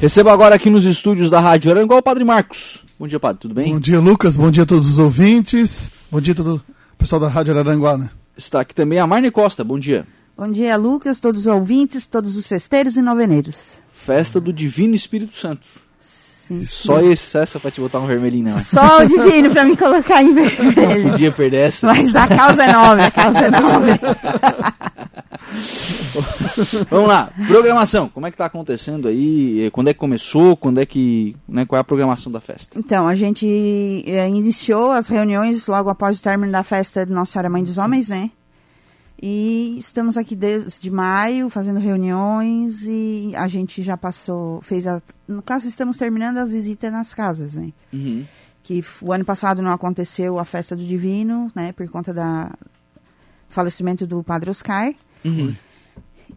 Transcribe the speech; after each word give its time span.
Recebo 0.00 0.28
agora 0.30 0.54
aqui 0.54 0.68
nos 0.68 0.84
estúdios 0.84 1.30
da 1.30 1.40
Rádio 1.40 1.70
Aranguá 1.70 1.96
o 1.96 2.02
Padre 2.02 2.24
Marcos. 2.24 2.84
Bom 2.98 3.06
dia, 3.06 3.18
Padre, 3.18 3.40
tudo 3.40 3.54
bem? 3.54 3.72
Bom 3.72 3.80
dia, 3.80 4.00
Lucas. 4.00 4.36
Bom 4.36 4.50
dia 4.50 4.62
a 4.64 4.66
todos 4.66 4.88
os 4.90 4.98
ouvintes. 4.98 5.90
Bom 6.10 6.20
dia 6.20 6.32
a 6.32 6.36
todo 6.36 6.56
o 6.56 6.96
pessoal 6.96 7.20
da 7.20 7.28
Rádio 7.28 7.58
Aranguá, 7.58 7.96
né? 7.96 8.10
Está 8.36 8.60
aqui 8.60 8.74
também 8.74 8.98
a 8.98 9.06
Marne 9.06 9.30
Costa. 9.30 9.64
Bom 9.64 9.78
dia. 9.78 10.06
Bom 10.36 10.50
dia, 10.50 10.76
Lucas, 10.76 11.20
todos 11.20 11.42
os 11.42 11.46
ouvintes, 11.46 12.06
todos 12.06 12.36
os 12.36 12.46
festeiros 12.46 12.96
e 12.96 13.02
noveneiros. 13.02 13.78
Festa 13.92 14.40
do 14.40 14.52
Divino 14.52 14.94
Espírito 14.94 15.36
Santo. 15.36 15.66
Sim, 16.00 16.64
Só 16.66 17.00
esse, 17.00 17.38
essa 17.38 17.58
pra 17.58 17.70
te 17.70 17.80
botar 17.80 18.00
um 18.00 18.06
vermelhinho, 18.06 18.50
não. 18.50 18.58
Só 18.60 19.00
o 19.00 19.06
divino 19.06 19.48
pra 19.50 19.64
me 19.64 19.76
colocar 19.76 20.22
em 20.22 20.26
Não 20.34 20.44
vermelho. 20.44 21.10
podia 21.10 21.32
perder 21.32 21.68
essa. 21.68 21.86
Mas 21.86 22.14
a 22.14 22.26
causa 22.28 22.64
é 22.64 22.72
nobre, 22.72 23.04
a 23.04 23.10
causa 23.10 23.38
é 23.38 23.50
nobre. 23.50 23.92
Vamos 26.90 27.08
lá, 27.08 27.32
programação. 27.46 28.08
Como 28.08 28.26
é 28.26 28.30
que 28.30 28.36
tá 28.36 28.46
acontecendo 28.46 29.08
aí? 29.08 29.70
Quando 29.72 29.88
é 29.88 29.94
que 29.94 30.00
começou? 30.00 30.56
Quando 30.56 30.80
é 30.80 30.86
que. 30.86 31.36
Né, 31.48 31.64
qual 31.64 31.76
é 31.76 31.80
a 31.80 31.84
programação 31.84 32.30
da 32.30 32.40
festa? 32.40 32.78
Então, 32.78 33.06
a 33.06 33.14
gente 33.14 33.46
eh, 34.06 34.28
iniciou 34.28 34.92
as 34.92 35.08
reuniões 35.08 35.66
logo 35.66 35.90
após 35.90 36.18
o 36.18 36.22
término 36.22 36.52
da 36.52 36.64
festa 36.64 37.04
de 37.04 37.12
Nossa 37.12 37.32
Senhora 37.32 37.50
Mãe 37.50 37.62
dos 37.62 37.78
Homens, 37.78 38.08
né? 38.08 38.30
E 39.20 39.76
estamos 39.78 40.16
aqui 40.16 40.34
desde 40.34 40.90
maio 40.90 41.48
fazendo 41.48 41.78
reuniões 41.78 42.82
e 42.84 43.32
a 43.36 43.46
gente 43.48 43.82
já 43.82 43.96
passou, 43.96 44.60
fez 44.62 44.86
a. 44.86 45.00
No 45.26 45.40
caso, 45.40 45.68
estamos 45.68 45.96
terminando 45.96 46.38
as 46.38 46.52
visitas 46.52 46.92
nas 46.92 47.14
casas, 47.14 47.54
né? 47.54 47.72
Uhum. 47.92 48.24
que 48.62 48.84
o 49.00 49.12
ano 49.12 49.24
passado 49.24 49.62
não 49.62 49.72
aconteceu 49.72 50.38
a 50.38 50.44
festa 50.44 50.74
do 50.74 50.84
Divino, 50.84 51.50
né, 51.54 51.72
por 51.72 51.88
conta 51.88 52.12
da 52.12 52.50
falecimento 53.48 54.06
do 54.06 54.22
Padre 54.22 54.50
Oscar. 54.50 54.92
Uhum. 55.24 55.54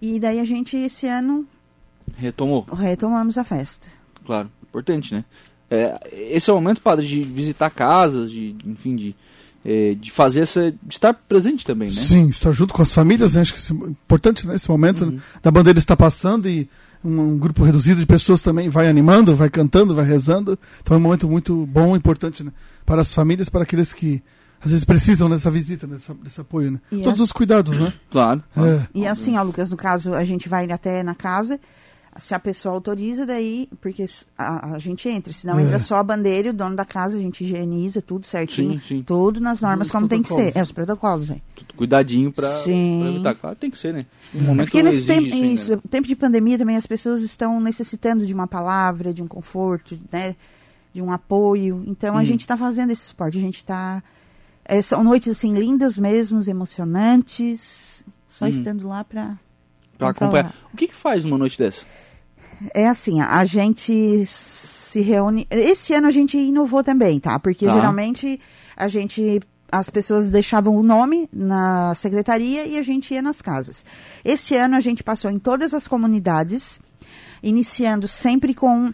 E 0.02 0.20
daí 0.20 0.40
a 0.40 0.46
gente 0.46 0.76
esse 0.78 1.08
ano 1.08 1.46
Retomou, 2.16 2.66
retomamos 2.74 3.38
a 3.38 3.44
festa. 3.44 3.88
claro. 4.26 4.50
Importante, 4.70 5.14
né? 5.14 5.24
É, 5.72 5.98
esse 6.32 6.50
é 6.50 6.54
o 6.54 6.58
momento, 6.58 6.82
padre, 6.82 7.08
de 7.08 7.22
visitar 7.24 7.70
casas, 7.70 8.30
de, 8.30 8.56
enfim, 8.66 8.96
de, 8.96 9.16
é, 9.66 9.96
de 9.96 10.12
fazer 10.12 10.42
essa. 10.42 10.72
de 10.72 10.96
estar 10.96 11.14
presente 11.14 11.66
também, 11.66 11.88
né? 11.88 11.96
Sim, 11.96 12.30
estar 12.30 12.52
junto 12.52 12.74
com 12.74 12.82
as 12.82 12.94
famílias, 12.94 13.34
né? 13.34 13.42
Acho 13.42 13.54
que 13.56 13.74
é 13.74 13.76
importante 13.90 14.48
nesse 14.48 14.70
momento 14.70 15.06
Uhum. 15.06 15.12
né? 15.12 15.22
da 15.42 15.50
bandeira 15.52 15.80
está 15.80 15.96
passando 15.96 16.48
e 16.48 16.70
um, 17.04 17.20
um 17.20 17.38
grupo 17.38 17.64
reduzido 17.64 18.00
de 18.00 18.06
pessoas 18.06 18.42
também 18.42 18.70
vai 18.70 18.88
animando, 18.88 19.36
vai 19.36 19.50
cantando, 19.50 19.96
vai 19.96 20.06
rezando. 20.06 20.60
Então 20.82 20.96
é 20.96 21.00
um 21.00 21.04
momento 21.04 21.28
muito 21.28 21.66
bom 21.66 21.96
e 21.96 21.98
importante 21.98 22.44
né? 22.44 22.52
para 22.86 23.02
as 23.02 23.14
famílias, 23.14 23.50
para 23.50 23.64
aqueles 23.64 23.94
que 23.94 24.22
às 24.62 24.72
vezes 24.72 24.84
precisam 24.86 25.30
dessa 25.30 25.50
visita, 25.52 25.86
dessa, 25.88 26.14
desse 26.16 26.42
apoio, 26.42 26.72
né? 26.72 26.82
E 26.92 27.02
Todos 27.02 27.22
a- 27.22 27.24
os 27.24 27.32
cuidados, 27.32 27.78
né? 27.78 27.94
Claro. 28.10 28.44
É. 28.58 28.88
E 28.94 29.08
assim, 29.08 29.38
ó, 29.38 29.44
Lucas, 29.44 29.70
no 29.70 29.78
caso, 29.78 30.14
a 30.14 30.24
gente 30.24 30.50
vai 30.50 30.70
até 30.72 31.04
na 31.04 31.14
casa, 31.16 31.60
se 32.20 32.34
a 32.34 32.40
pessoa 32.40 32.74
autoriza, 32.74 33.28
daí, 33.28 33.70
porque 33.80 34.04
a, 34.36 34.74
a 34.74 34.80
gente 34.80 35.08
entra, 35.08 35.32
senão 35.32 35.60
É. 35.60 35.62
entra 35.62 35.78
só 35.78 35.98
a 35.98 36.04
bandeira 36.04 36.48
e 36.48 36.50
o 36.50 36.54
dono 36.54 36.76
da 36.76 36.84
casa, 36.84 37.16
a 37.16 37.22
gente 37.22 37.44
higieniza 37.44 38.02
tudo 38.02 38.26
certinho, 38.26 38.80
Sim, 38.80 38.86
sim. 38.88 39.04
tudo 39.04 39.40
nas 39.40 39.62
normas 39.62 39.88
Os 39.88 39.92
como 39.92 40.08
tem 40.08 40.24
que 40.24 40.34
ser. 40.34 40.52
É, 40.58 40.62
os 40.64 40.72
protocolos, 40.72 41.30
é. 41.30 41.40
Tudo 41.56 41.76
Cuidadinho 41.76 42.32
pra, 42.32 42.64
Sim. 42.64 43.00
pra 43.02 43.10
evitar. 43.12 43.36
Claro, 43.36 43.56
tem 43.56 43.70
que 43.70 43.78
ser, 43.78 43.94
né? 43.94 44.08
No 44.34 44.42
momento 44.42 44.66
Porque 44.66 44.82
nesse 44.82 45.06
tempo, 45.06 45.28
isso 45.28 45.36
isso, 45.46 45.76
né? 45.76 45.82
tempo 45.92 46.08
de 46.08 46.16
pandemia 46.16 46.58
também 46.58 46.76
as 46.76 46.88
pessoas 46.88 47.22
estão 47.22 47.60
necessitando 47.62 48.26
de 48.26 48.34
uma 48.34 48.48
palavra, 48.48 49.14
de 49.14 49.22
um 49.22 49.28
conforto, 49.28 49.96
né? 50.12 50.36
De 50.92 51.00
um 51.04 51.12
apoio. 51.12 51.84
Então 51.86 52.16
Uhum. 52.16 52.20
a 52.20 52.24
gente 52.24 52.42
está 52.42 52.58
fazendo 52.58 52.90
esse 52.90 53.04
suporte. 53.04 53.38
A 53.38 53.42
gente 53.42 53.58
está. 53.58 54.02
São 54.82 55.04
noites 55.04 55.30
assim 55.38 55.54
lindas 55.54 55.98
mesmo, 55.98 56.42
emocionantes. 56.48 58.04
Só 58.28 58.46
Uhum. 58.46 58.52
estando 58.52 58.88
lá 58.88 59.04
para. 59.04 59.38
Pra 59.98 60.10
acompanhar. 60.10 60.54
O 60.74 60.78
que, 60.78 60.88
que 60.88 60.96
faz 60.96 61.24
numa 61.26 61.38
noite 61.38 61.58
dessa? 61.58 61.86
É 62.74 62.88
assim, 62.88 63.20
a 63.22 63.46
gente 63.46 64.24
se 64.26 65.02
reúne. 65.02 65.48
Esse 65.50 65.94
ano 65.94 66.08
a 66.08 66.12
gente 66.12 66.38
inovou 66.38 66.84
também, 66.84 67.20
tá? 67.20 67.40
Porque 67.40 67.66
Tá. 67.66 67.74
geralmente 67.74 68.40
a 68.76 68.88
gente. 68.88 69.40
As 69.70 69.90
pessoas 69.90 70.30
deixavam 70.32 70.76
o 70.78 70.82
nome 70.84 71.28
na 71.34 71.94
secretaria 71.96 72.66
e 72.66 72.78
a 72.78 72.82
gente 72.84 73.14
ia 73.14 73.22
nas 73.22 73.42
casas. 73.42 73.84
Esse 74.24 74.56
ano 74.56 74.76
a 74.76 74.80
gente 74.80 75.04
passou 75.04 75.30
em 75.30 75.38
todas 75.38 75.74
as 75.74 75.88
comunidades, 75.90 76.80
iniciando 77.44 78.08
sempre 78.08 78.54
com 78.54 78.94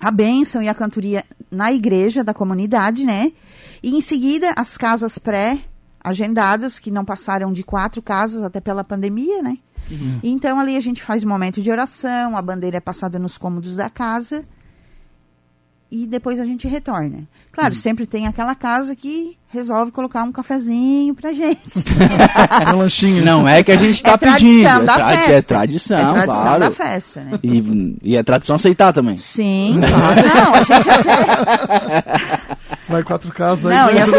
a 0.00 0.10
bênção 0.10 0.60
e 0.62 0.68
a 0.68 0.74
cantoria 0.74 1.24
na 1.50 1.72
igreja 1.72 2.24
da 2.24 2.34
comunidade, 2.34 3.04
né? 3.06 3.30
E 3.82 3.94
em 3.96 4.00
seguida 4.00 4.52
as 4.56 4.76
casas 4.76 5.18
pré-agendadas, 5.18 6.78
que 6.78 6.90
não 6.90 7.04
passaram 7.04 7.52
de 7.52 7.62
quatro 7.62 8.00
casas 8.02 8.42
até 8.42 8.60
pela 8.60 8.84
pandemia, 8.84 9.42
né? 9.42 9.58
Então 10.22 10.60
ali 10.60 10.76
a 10.76 10.80
gente 10.80 11.02
faz 11.02 11.24
um 11.24 11.28
momento 11.28 11.60
de 11.60 11.68
oração, 11.70 12.36
a 12.36 12.42
bandeira 12.42 12.76
é 12.76 12.80
passada 12.80 13.18
nos 13.18 13.36
cômodos 13.36 13.74
da 13.74 13.90
casa 13.90 14.44
e 15.90 16.06
depois 16.06 16.38
a 16.38 16.44
gente 16.44 16.68
retorna. 16.68 17.24
Claro, 17.50 17.74
sempre 17.74 18.06
tem 18.06 18.28
aquela 18.28 18.54
casa 18.54 18.94
que 18.94 19.36
resolve 19.48 19.90
colocar 19.90 20.22
um 20.22 20.30
cafezinho 20.30 21.12
pra 21.12 21.32
gente. 21.32 21.82
É 22.64 22.70
um 22.72 22.78
lanchinho. 22.78 23.24
Não 23.24 23.48
é 23.48 23.64
que 23.64 23.72
a 23.72 23.76
gente 23.76 24.00
tá 24.00 24.12
é 24.12 24.16
tradição 24.16 24.46
pedindo. 24.46 24.86
da 24.86 24.92
é, 24.92 24.96
tra- 24.96 25.08
festa. 25.16 25.32
é 25.32 25.42
tradição, 25.42 25.98
É 25.98 26.12
tradição 26.12 26.42
claro. 26.42 26.60
da 26.60 26.70
festa, 26.70 27.20
né? 27.22 27.38
E, 27.42 27.98
e 28.04 28.16
é 28.16 28.22
tradição 28.22 28.54
aceitar 28.54 28.92
também. 28.92 29.16
Sim, 29.16 29.80
claro. 29.80 30.28
Não, 30.44 30.54
a 30.54 30.62
gente 30.62 30.88
até... 30.88 32.60
Vai 32.90 33.02
quatro 33.02 33.32
casas 33.32 33.66
aí. 33.66 33.76
Não, 33.76 33.86
né? 33.86 34.18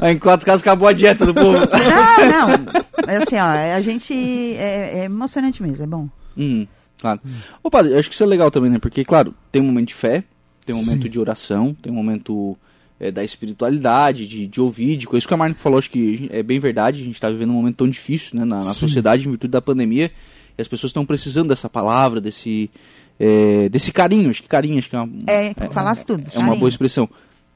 e. 0.00 0.04
Aí, 0.04 0.12
Em 0.14 0.18
quatro 0.18 0.46
casas 0.46 0.62
acabou 0.62 0.88
a 0.88 0.92
dieta 0.92 1.26
do 1.26 1.34
povo. 1.34 1.58
não, 1.58 2.48
não. 2.48 2.72
É 3.06 3.16
assim, 3.16 3.36
ó, 3.36 3.76
a 3.76 3.80
gente... 3.80 4.14
É, 4.56 5.00
é 5.00 5.04
emocionante 5.04 5.62
mesmo, 5.62 5.84
é 5.84 5.86
bom. 5.86 6.08
Uhum, 6.36 6.66
claro. 7.00 7.20
Ô, 7.62 7.70
padre, 7.70 7.92
eu 7.92 7.98
acho 7.98 8.08
que 8.08 8.14
isso 8.14 8.22
é 8.22 8.26
legal 8.26 8.50
também, 8.50 8.70
né? 8.70 8.78
Porque, 8.78 9.04
claro, 9.04 9.34
tem 9.50 9.60
um 9.60 9.66
momento 9.66 9.88
de 9.88 9.94
fé, 9.94 10.24
tem 10.64 10.74
um 10.74 10.78
momento 10.78 11.02
Sim. 11.02 11.08
de 11.08 11.18
oração, 11.20 11.76
tem 11.82 11.92
um 11.92 11.96
momento 11.96 12.56
é, 13.00 13.10
da 13.10 13.24
espiritualidade, 13.24 14.26
de, 14.26 14.46
de 14.46 14.60
ouvir, 14.60 14.96
de 14.96 15.06
coisa. 15.06 15.20
Isso 15.20 15.28
que 15.28 15.34
a 15.34 15.36
Marne 15.36 15.54
falou, 15.54 15.78
acho 15.78 15.90
que 15.90 16.28
é 16.30 16.42
bem 16.42 16.60
verdade. 16.60 17.00
A 17.00 17.04
gente 17.04 17.20
tá 17.20 17.30
vivendo 17.30 17.50
um 17.50 17.54
momento 17.54 17.76
tão 17.76 17.88
difícil, 17.88 18.38
né? 18.38 18.44
Na, 18.44 18.56
na 18.56 18.74
sociedade, 18.74 19.26
em 19.26 19.30
virtude 19.30 19.50
da 19.50 19.62
pandemia. 19.62 20.12
E 20.56 20.62
as 20.62 20.68
pessoas 20.68 20.90
estão 20.90 21.06
precisando 21.06 21.48
dessa 21.48 21.68
palavra, 21.68 22.20
desse, 22.20 22.70
é, 23.18 23.68
desse 23.70 23.90
carinho. 23.90 24.30
Acho 24.30 24.42
que 24.42 24.48
carinho, 24.48 24.78
acho 24.78 24.90
que 24.90 24.96
é 24.96 25.00
uma, 25.00 25.10
É, 25.26 25.54
falasse 25.72 26.04
tudo. 26.04 26.24
é 26.32 26.38
uma 26.38 26.56
boa 26.56 26.68
expressão. 26.68 27.08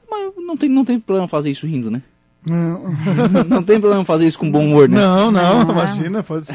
Mas 0.09 0.33
não 0.37 0.57
tem, 0.57 0.69
não 0.69 0.85
tem 0.85 0.99
problema 0.99 1.27
fazer 1.27 1.49
isso 1.49 1.65
rindo, 1.65 1.89
né? 1.91 2.01
Não, 2.47 2.93
não 3.49 3.63
tem 3.63 3.79
problema 3.79 4.05
fazer 4.05 4.27
isso 4.27 4.37
com 4.37 4.49
bom 4.49 4.63
humor, 4.65 4.87
né? 4.87 4.97
não, 4.97 5.31
não, 5.31 5.65
Não. 5.65 5.71
imagina. 5.71 6.21
Pode... 6.21 6.47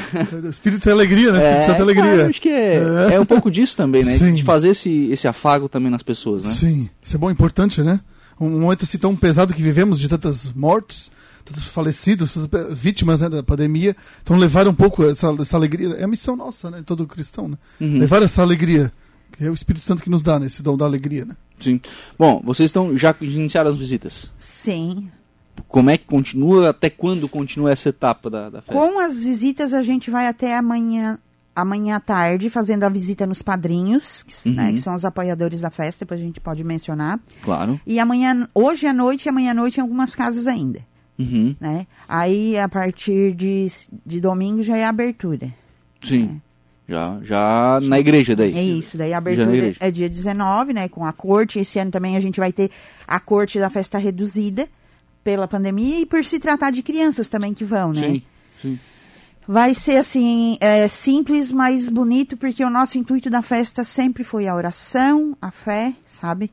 Espírito 0.49 0.89
é 0.89 0.93
alegria, 0.93 1.33
né? 1.33 1.39
Espírito 1.39 1.63
é 1.63 1.65
claro, 1.65 1.83
alegria. 1.83 2.27
acho 2.29 2.41
que 2.41 2.49
é, 2.49 3.09
É. 3.11 3.15
é 3.15 3.21
um 3.21 3.27
pouco 3.27 3.51
disso 3.51 3.77
também, 3.77 4.05
né? 4.05 4.13
Sim. 4.13 4.35
De 4.35 4.43
fazer 4.45 4.69
esse, 4.69 5.11
esse 5.11 5.27
afago 5.27 5.69
também 5.69 5.91
nas 5.91 6.03
pessoas, 6.03 6.45
né? 6.45 6.51
Sim, 6.51 6.89
isso 7.03 7.17
é 7.17 7.19
bom, 7.19 7.31
importante, 7.31 7.83
né? 7.83 8.01
Um 8.41 8.61
momento 8.61 8.85
assim 8.85 8.99
tão 8.99 9.15
pesado 9.17 9.53
que 9.53 9.61
vivemos 9.61 9.99
de 9.99 10.09
tantas 10.09 10.51
mortes, 10.55 11.11
tantos 11.45 11.65
falecidos, 11.65 12.35
tantas 12.35 12.79
vítimas 12.79 13.21
né, 13.21 13.29
da 13.29 13.43
pandemia, 13.43 13.95
então 14.23 14.37
levar 14.37 14.67
um 14.69 14.75
pouco 14.75 15.05
essa, 15.05 15.35
essa 15.41 15.57
alegria, 15.57 15.89
é 15.97 16.05
a 16.05 16.09
missão 16.09 16.37
nossa, 16.37 16.71
né? 16.71 16.79
de 16.79 16.85
Todo 16.85 17.07
cristão, 17.07 17.49
né? 17.49 17.59
Uhum. 17.81 17.99
Levar 17.99 18.23
essa 18.23 18.41
alegria, 18.43 18.93
que 19.33 19.45
é 19.45 19.51
o 19.51 19.55
Espírito 19.55 19.85
Santo 19.85 20.03
que 20.03 20.09
nos 20.09 20.23
dá, 20.23 20.39
né? 20.39 20.47
Esse 20.47 20.63
dom 20.63 20.77
da 20.77 20.85
alegria, 20.87 21.25
né? 21.25 21.37
Sim. 21.61 21.81
Bom, 22.19 22.41
vocês 22.45 22.69
estão 22.69 22.97
já 22.97 23.15
iniciaram 23.21 23.71
as 23.71 23.77
visitas. 23.77 24.33
Sim. 24.39 25.09
Como 25.69 25.91
é 25.91 25.99
que 25.99 26.05
continua? 26.07 26.71
Até 26.71 26.89
quando 26.91 27.29
continua 27.29 27.71
essa 27.73 27.91
etapa 27.91 28.31
da, 28.31 28.49
da 28.51 28.63
festa? 28.63 28.73
Com 28.73 28.99
as 28.99 29.23
visitas, 29.23 29.75
a 29.75 29.83
gente 29.83 30.11
vai 30.11 30.27
até 30.27 30.57
amanhã, 30.57 31.19
amanhã 31.55 31.97
à 31.97 32.01
tarde, 32.01 32.49
fazendo 32.49 32.85
a 32.85 32.89
visita 32.89 33.27
nos 33.27 33.43
padrinhos, 33.43 34.23
que, 34.23 34.33
s- 34.33 34.49
Uhum. 34.49 34.55
né, 34.55 34.73
que 34.73 34.79
são 34.81 34.95
os 34.95 35.05
apoiadores 35.05 35.61
da 35.61 35.69
festa, 35.71 36.05
depois 36.07 36.19
a 36.21 36.25
gente 36.25 36.41
pode 36.41 36.65
mencionar. 36.65 37.21
Claro. 37.43 37.79
E 37.87 37.99
amanhã, 38.01 38.49
hoje 38.55 38.87
à 38.87 38.93
noite 38.93 39.27
e 39.27 39.29
amanhã 39.29 39.51
à 39.51 39.55
noite 39.55 39.77
em 39.79 39.81
algumas 39.83 40.15
casas 40.15 40.47
ainda, 40.47 40.81
Uhum. 41.19 41.55
né? 41.61 41.87
Aí, 42.09 42.59
a 42.59 42.67
partir 42.69 43.35
de, 43.35 43.67
de 44.07 44.19
domingo, 44.21 44.63
já 44.63 44.77
é 44.79 44.85
a 44.87 44.89
abertura. 44.89 45.53
Sim. 46.03 46.41
Já, 46.91 47.21
já 47.23 47.79
na 47.83 48.01
igreja 48.01 48.35
daí. 48.35 48.53
É 48.53 48.63
isso, 48.65 48.99
daí 48.99 49.15
a 49.15 49.19
abertura 49.19 49.77
é 49.79 49.91
dia 49.93 50.09
19, 50.09 50.73
né, 50.73 50.89
com 50.89 51.05
a 51.07 51.13
corte. 51.13 51.61
Esse 51.61 51.79
ano 51.79 51.93
também 51.93 52.17
a 52.17 52.21
gente 52.21 52.41
vai 52.41 52.53
ter 52.53 52.69
a 53.07 53.21
corte 53.21 53.61
da 53.61 53.71
festa 53.71 53.97
reduzida 53.97 54.69
pela 55.23 55.47
pandemia 55.47 56.01
e 56.01 56.07
por 56.07 56.25
se 56.25 56.41
tratar 56.41 56.73
de 56.73 56.83
crianças 56.83 57.29
também 57.29 57.55
que 57.55 57.65
vão, 57.65 57.93
né? 57.93 58.01
Sim. 58.01 58.23
Sim. 58.61 58.79
Vai 59.47 59.73
ser 59.73 59.99
assim, 59.99 60.59
é, 60.61 60.89
simples, 60.89 61.53
mas 61.53 61.89
bonito, 61.89 62.37
porque 62.37 62.65
o 62.65 62.71
nosso 62.71 62.99
intuito 62.99 63.31
da 63.31 63.41
festa 63.41 63.85
sempre 63.85 64.25
foi 64.25 64.49
a 64.49 64.55
oração, 64.55 65.37
a 65.41 65.53
fé, 65.53 65.95
sabe? 66.07 66.51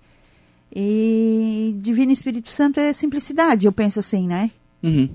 E 0.72 1.75
Divino 1.80 2.12
Espírito 2.12 2.51
Santo 2.51 2.80
é 2.80 2.94
simplicidade, 2.94 3.66
eu 3.66 3.72
penso 3.72 4.00
assim, 4.00 4.28
né? 4.28 4.51
Uhum. 4.83 5.10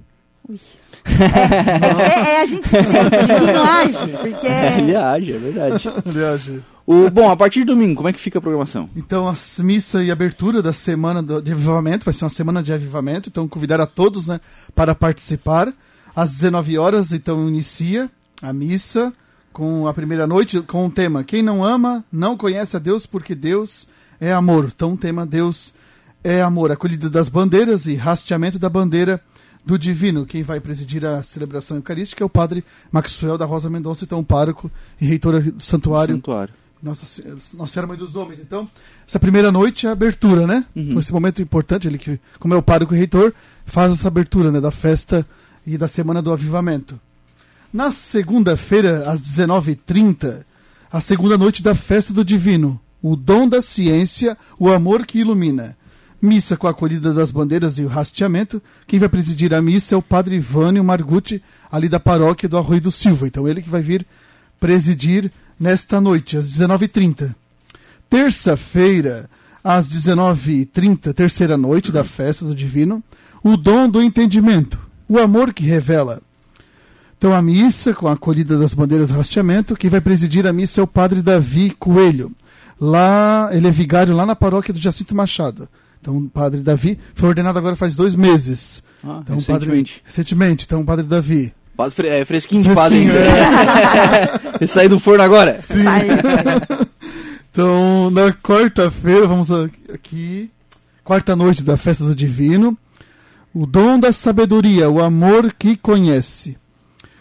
É, 0.48 2.30
é- 2.30 2.34
é 2.34 2.42
a 2.42 2.46
gente 2.46 2.68
sente, 2.68 2.88
divino 2.88 3.62
age, 3.62 4.16
porque 4.20 4.46
Ele 4.78 4.96
age, 4.96 5.32
é 5.32 5.38
verdade. 5.38 5.88
Aliás, 6.04 6.50
o, 6.86 7.08
bom, 7.10 7.30
a 7.30 7.36
partir 7.36 7.60
de 7.60 7.66
domingo, 7.66 7.96
como 7.96 8.08
é 8.08 8.12
que 8.12 8.20
fica 8.20 8.38
a 8.38 8.42
programação? 8.42 8.90
Então, 8.96 9.28
a 9.28 9.34
missa 9.60 10.02
e 10.02 10.10
abertura 10.10 10.60
da 10.60 10.72
semana 10.72 11.22
do- 11.22 11.40
de 11.40 11.52
avivamento, 11.52 12.04
vai 12.04 12.12
ser 12.12 12.24
uma 12.24 12.30
semana 12.30 12.62
de 12.62 12.72
avivamento, 12.72 13.28
então 13.28 13.46
convidar 13.48 13.80
a 13.80 13.86
todos 13.86 14.26
né, 14.28 14.40
para 14.74 14.94
participar. 14.94 15.72
Às 16.14 16.32
19 16.32 16.76
horas, 16.76 17.10
então, 17.12 17.48
inicia 17.48 18.10
a 18.42 18.52
missa 18.52 19.12
com 19.52 19.86
a 19.86 19.94
primeira 19.94 20.26
noite, 20.26 20.60
com 20.60 20.86
o 20.86 20.90
tema 20.90 21.24
Quem 21.24 21.42
não 21.42 21.64
ama, 21.64 22.04
não 22.12 22.36
conhece 22.36 22.76
a 22.76 22.78
Deus, 22.78 23.06
porque 23.06 23.34
Deus 23.34 23.86
é 24.20 24.30
amor. 24.32 24.70
Então, 24.74 24.92
o 24.92 24.96
tema 24.96 25.24
Deus 25.24 25.72
é 26.22 26.42
amor. 26.42 26.70
Acolhida 26.70 27.08
das 27.08 27.28
bandeiras 27.30 27.86
e 27.86 27.98
hasteamento 27.98 28.58
da 28.58 28.68
bandeira 28.68 29.20
do 29.64 29.78
Divino. 29.78 30.26
Quem 30.26 30.42
vai 30.42 30.60
presidir 30.60 31.04
a 31.04 31.22
celebração 31.22 31.76
eucarística 31.76 32.22
é 32.22 32.26
o 32.26 32.30
padre 32.30 32.64
Maxwell 32.90 33.38
da 33.38 33.44
Rosa 33.44 33.70
Mendonça, 33.70 34.04
então 34.04 34.22
pároco 34.22 34.70
e 35.00 35.06
reitora 35.06 35.40
do 35.40 35.62
santuário. 35.62 36.16
Santuário. 36.16 36.54
Nossa, 36.82 37.06
Nossa 37.56 37.72
Senhora 37.72 37.86
Mãe 37.86 37.96
dos 37.96 38.16
Homens. 38.16 38.40
Então, 38.40 38.68
essa 39.06 39.20
primeira 39.20 39.52
noite 39.52 39.86
é 39.86 39.88
a 39.88 39.92
abertura, 39.92 40.48
né? 40.48 40.66
Então, 40.74 40.98
esse 40.98 41.12
momento 41.12 41.40
importante, 41.40 41.86
ele 41.86 41.96
que, 41.96 42.18
como 42.40 42.54
é 42.54 42.56
o 42.56 42.62
pároco 42.62 42.92
e 42.92 42.98
reitor, 42.98 43.32
faz 43.64 43.92
essa 43.92 44.08
abertura, 44.08 44.50
né, 44.50 44.60
da 44.60 44.72
festa 44.72 45.24
e 45.64 45.78
da 45.78 45.86
Semana 45.86 46.20
do 46.20 46.32
Avivamento. 46.32 46.98
Na 47.72 47.92
segunda-feira, 47.92 49.08
às 49.08 49.22
19h30, 49.22 50.44
a 50.90 51.00
segunda 51.00 51.38
noite 51.38 51.62
da 51.62 51.74
festa 51.74 52.12
do 52.12 52.24
Divino, 52.24 52.80
o 53.00 53.14
dom 53.14 53.48
da 53.48 53.62
ciência, 53.62 54.36
o 54.58 54.68
amor 54.68 55.06
que 55.06 55.20
ilumina. 55.20 55.76
Missa 56.22 56.56
com 56.56 56.68
a 56.68 56.70
acolhida 56.70 57.12
das 57.12 57.32
bandeiras 57.32 57.78
e 57.78 57.82
o 57.82 57.90
hasteamento. 57.90 58.62
Quem 58.86 59.00
vai 59.00 59.08
presidir 59.08 59.52
a 59.52 59.60
missa 59.60 59.96
é 59.96 59.98
o 59.98 60.02
padre 60.02 60.38
Vânio 60.38 60.84
Margutti, 60.84 61.42
ali 61.70 61.88
da 61.88 61.98
paróquia 61.98 62.48
do 62.48 62.56
Arroio 62.56 62.80
do 62.80 62.92
Silva. 62.92 63.26
Então, 63.26 63.48
ele 63.48 63.60
que 63.60 63.68
vai 63.68 63.82
vir 63.82 64.06
presidir 64.60 65.32
nesta 65.58 66.00
noite, 66.00 66.36
às 66.36 66.48
19h30. 66.48 67.34
Terça-feira, 68.08 69.28
às 69.64 69.90
19h30, 69.90 71.12
terceira 71.12 71.56
noite 71.56 71.90
da 71.90 72.04
festa 72.04 72.44
do 72.44 72.54
Divino, 72.54 73.02
o 73.42 73.56
dom 73.56 73.88
do 73.88 74.00
entendimento, 74.00 74.78
o 75.08 75.18
amor 75.18 75.52
que 75.52 75.64
revela. 75.64 76.22
Então, 77.18 77.34
a 77.34 77.42
missa, 77.42 77.92
com 77.94 78.06
a 78.06 78.12
acolhida 78.12 78.56
das 78.56 78.74
bandeiras 78.74 79.10
e 79.10 79.14
hasteamento, 79.14 79.74
quem 79.74 79.90
vai 79.90 80.00
presidir 80.00 80.46
a 80.46 80.52
missa 80.52 80.80
é 80.80 80.84
o 80.84 80.86
padre 80.86 81.20
Davi 81.20 81.70
Coelho. 81.70 82.30
Lá, 82.80 83.48
ele 83.52 83.66
é 83.66 83.70
vigário 83.70 84.14
lá 84.14 84.24
na 84.24 84.36
paróquia 84.36 84.74
do 84.74 84.80
Jacinto 84.80 85.14
Machado. 85.14 85.68
Então, 86.02 86.16
o 86.18 86.28
padre 86.28 86.60
Davi 86.62 86.98
foi 87.14 87.28
ordenado 87.28 87.56
agora 87.58 87.76
faz 87.76 87.94
dois 87.96 88.14
meses. 88.14 88.82
Ah, 89.04 89.20
Então, 89.22 89.36
recentemente. 89.36 89.92
Padre, 89.92 90.02
recentemente, 90.04 90.64
então, 90.66 90.80
o 90.80 90.84
padre 90.84 91.06
Davi. 91.06 91.54
Padre 91.76 91.94
fre- 91.94 92.08
é, 92.08 92.24
fresquinho 92.24 92.62
de 92.64 92.74
padre 92.74 93.08
Fresquinho. 93.08 93.24
Ele 94.60 94.66
saiu 94.66 94.88
do 94.90 94.98
forno 95.00 95.22
agora. 95.24 95.60
Sai. 95.62 96.08
Então, 97.50 98.10
na 98.10 98.32
quarta-feira, 98.32 99.26
vamos 99.26 99.50
aqui, 99.92 100.50
quarta 101.04 101.36
noite 101.36 101.62
da 101.62 101.76
festa 101.76 102.02
do 102.02 102.14
Divino, 102.14 102.76
o 103.52 103.66
dom 103.66 103.98
da 104.00 104.10
sabedoria, 104.10 104.88
o 104.88 105.02
amor 105.02 105.52
que 105.58 105.76
conhece. 105.76 106.56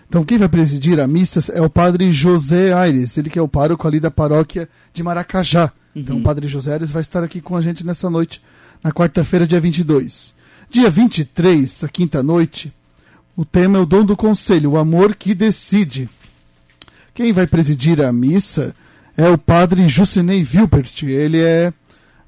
Então, 0.08 0.24
quem 0.24 0.38
vai 0.38 0.48
presidir 0.48 1.02
a 1.02 1.08
missa 1.08 1.52
é 1.54 1.62
o 1.62 1.70
padre 1.70 2.10
José 2.14 2.72
Aires, 2.72 3.18
ele 3.18 3.30
que 3.30 3.38
é 3.38 3.42
o 3.42 3.48
pároco 3.48 3.86
ali 3.86 4.00
da 4.00 4.10
paróquia 4.10 4.70
de 4.94 5.04
Maracajá. 5.04 5.70
Então, 5.94 6.18
o 6.18 6.22
padre 6.22 6.48
José 6.48 6.72
Aires 6.72 6.92
vai 6.92 7.02
estar 7.02 7.22
aqui 7.26 7.42
com 7.42 7.58
a 7.58 7.62
gente 7.62 7.86
nessa 7.86 8.10
noite, 8.10 8.42
na 8.84 8.92
quarta-feira, 8.92 9.48
dia 9.48 9.60
22. 9.60 10.34
Dia 10.70 10.90
23, 10.90 11.84
a 11.84 11.88
quinta 11.88 12.24
noite, 12.24 12.74
o 13.36 13.44
tema 13.44 13.78
é 13.78 13.82
o 13.82 13.86
dom 13.86 14.06
do 14.06 14.16
conselho, 14.16 14.72
o 14.72 14.78
amor 14.78 15.16
que 15.16 15.34
decide. 15.34 16.10
Quem 17.14 17.34
vai 17.34 17.46
presidir 17.46 18.02
a 18.02 18.12
missa 18.12 18.76
é 19.18 19.28
o 19.30 19.38
padre 19.38 19.88
Jusinei 19.88 20.44
Vilbert. 20.44 21.04
Ele 21.04 21.40
é 21.40 21.74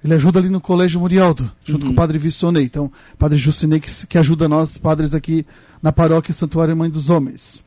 ele 0.03 0.15
ajuda 0.15 0.37
ali 0.37 0.49
no 0.49 0.59
Colégio 0.59 0.99
Murialdo, 0.99 1.49
junto 1.63 1.85
com 1.85 1.93
o 1.93 1.95
padre 1.95 2.17
Vissonei. 2.17 2.65
Então, 2.65 2.91
padre 3.17 3.37
Jusinei 3.37 3.79
que, 3.79 4.05
que 4.05 4.17
ajuda 4.17 4.49
nós, 4.49 4.77
padres 4.77 5.15
aqui 5.15 5.45
na 5.81 5.93
paróquia 5.93 6.33
Santuário 6.33 6.75
Mãe 6.75 6.89
dos 6.89 7.09
Homens. 7.09 7.63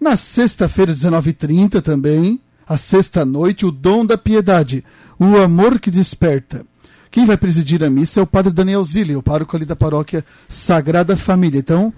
Na 0.00 0.14
sexta-feira, 0.14 0.94
19h30 0.94 1.82
também, 1.82 2.40
a 2.66 2.76
sexta 2.76 3.24
noite, 3.24 3.66
o 3.66 3.72
dom 3.72 4.06
da 4.06 4.16
piedade, 4.16 4.84
o 5.18 5.36
amor 5.36 5.80
que 5.80 5.90
desperta. 5.90 6.64
Quem 7.14 7.24
vai 7.24 7.36
presidir 7.36 7.80
a 7.84 7.88
missa 7.88 8.18
é 8.18 8.22
o 8.24 8.26
padre 8.26 8.52
Daniel 8.52 8.82
Zilli, 8.82 9.14
o 9.14 9.22
pároco 9.22 9.54
ali 9.54 9.64
da 9.64 9.76
paróquia 9.76 10.24
Sagrada 10.48 11.16
Família. 11.16 11.60
Então, 11.60 11.94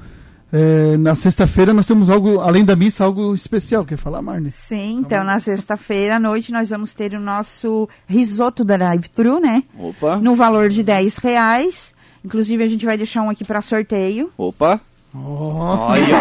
eh, 0.52 0.98
na 0.98 1.14
sexta-feira 1.14 1.72
nós 1.72 1.86
temos 1.86 2.10
algo, 2.10 2.38
além 2.40 2.66
da 2.66 2.76
missa, 2.76 3.02
algo 3.02 3.34
especial. 3.34 3.82
Quer 3.82 3.96
falar, 3.96 4.20
Marne? 4.20 4.50
Sim, 4.50 4.98
então 4.98 5.24
na 5.24 5.40
sexta-feira 5.40 6.16
à 6.16 6.18
noite 6.18 6.52
nós 6.52 6.68
vamos 6.68 6.92
ter 6.92 7.14
o 7.14 7.18
nosso 7.18 7.88
risoto 8.06 8.62
da 8.62 8.76
drive-thru, 8.76 9.40
né? 9.40 9.62
Opa, 9.78 10.18
No 10.18 10.34
valor 10.34 10.68
de 10.68 10.82
10 10.82 11.16
reais. 11.16 11.94
Inclusive 12.22 12.62
a 12.62 12.68
gente 12.68 12.84
vai 12.84 12.98
deixar 12.98 13.22
um 13.22 13.30
aqui 13.30 13.42
para 13.42 13.62
sorteio. 13.62 14.30
opa. 14.36 14.78
Oh. 15.14 15.88
Olha, 15.88 16.02
esse 16.02 16.12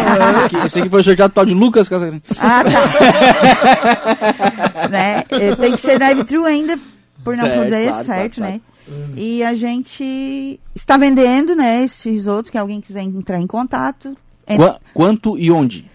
aqui, 0.46 0.56
esse 0.68 0.78
aqui 0.80 0.88
foi 0.88 1.02
sorteado 1.02 1.34
tal 1.34 1.44
de 1.44 1.52
Lucas 1.52 1.86
Casagrande. 1.86 2.22
Ah, 2.38 2.62
tá. 2.64 2.80
né? 4.88 5.22
eh, 5.32 5.54
Tem 5.54 5.72
que 5.72 5.82
ser 5.82 5.98
drive-thru 5.98 6.46
ainda, 6.46 6.78
por 7.22 7.36
não 7.36 7.44
Certo, 7.44 7.62
poder, 7.62 7.88
claro, 7.90 8.06
certo, 8.06 8.34
claro, 8.36 8.52
né? 8.54 8.60
E 9.16 9.42
a 9.42 9.52
gente 9.54 10.60
está 10.74 10.96
vendendo, 10.96 11.54
né, 11.56 11.82
esse 11.82 12.08
risoto, 12.10 12.50
que 12.52 12.58
alguém 12.58 12.80
quiser 12.80 13.02
entrar 13.02 13.40
em 13.40 13.46
contato. 13.46 14.16
Qua- 14.56 14.80
quanto 14.94 15.36
e 15.38 15.50
onde? 15.50 15.90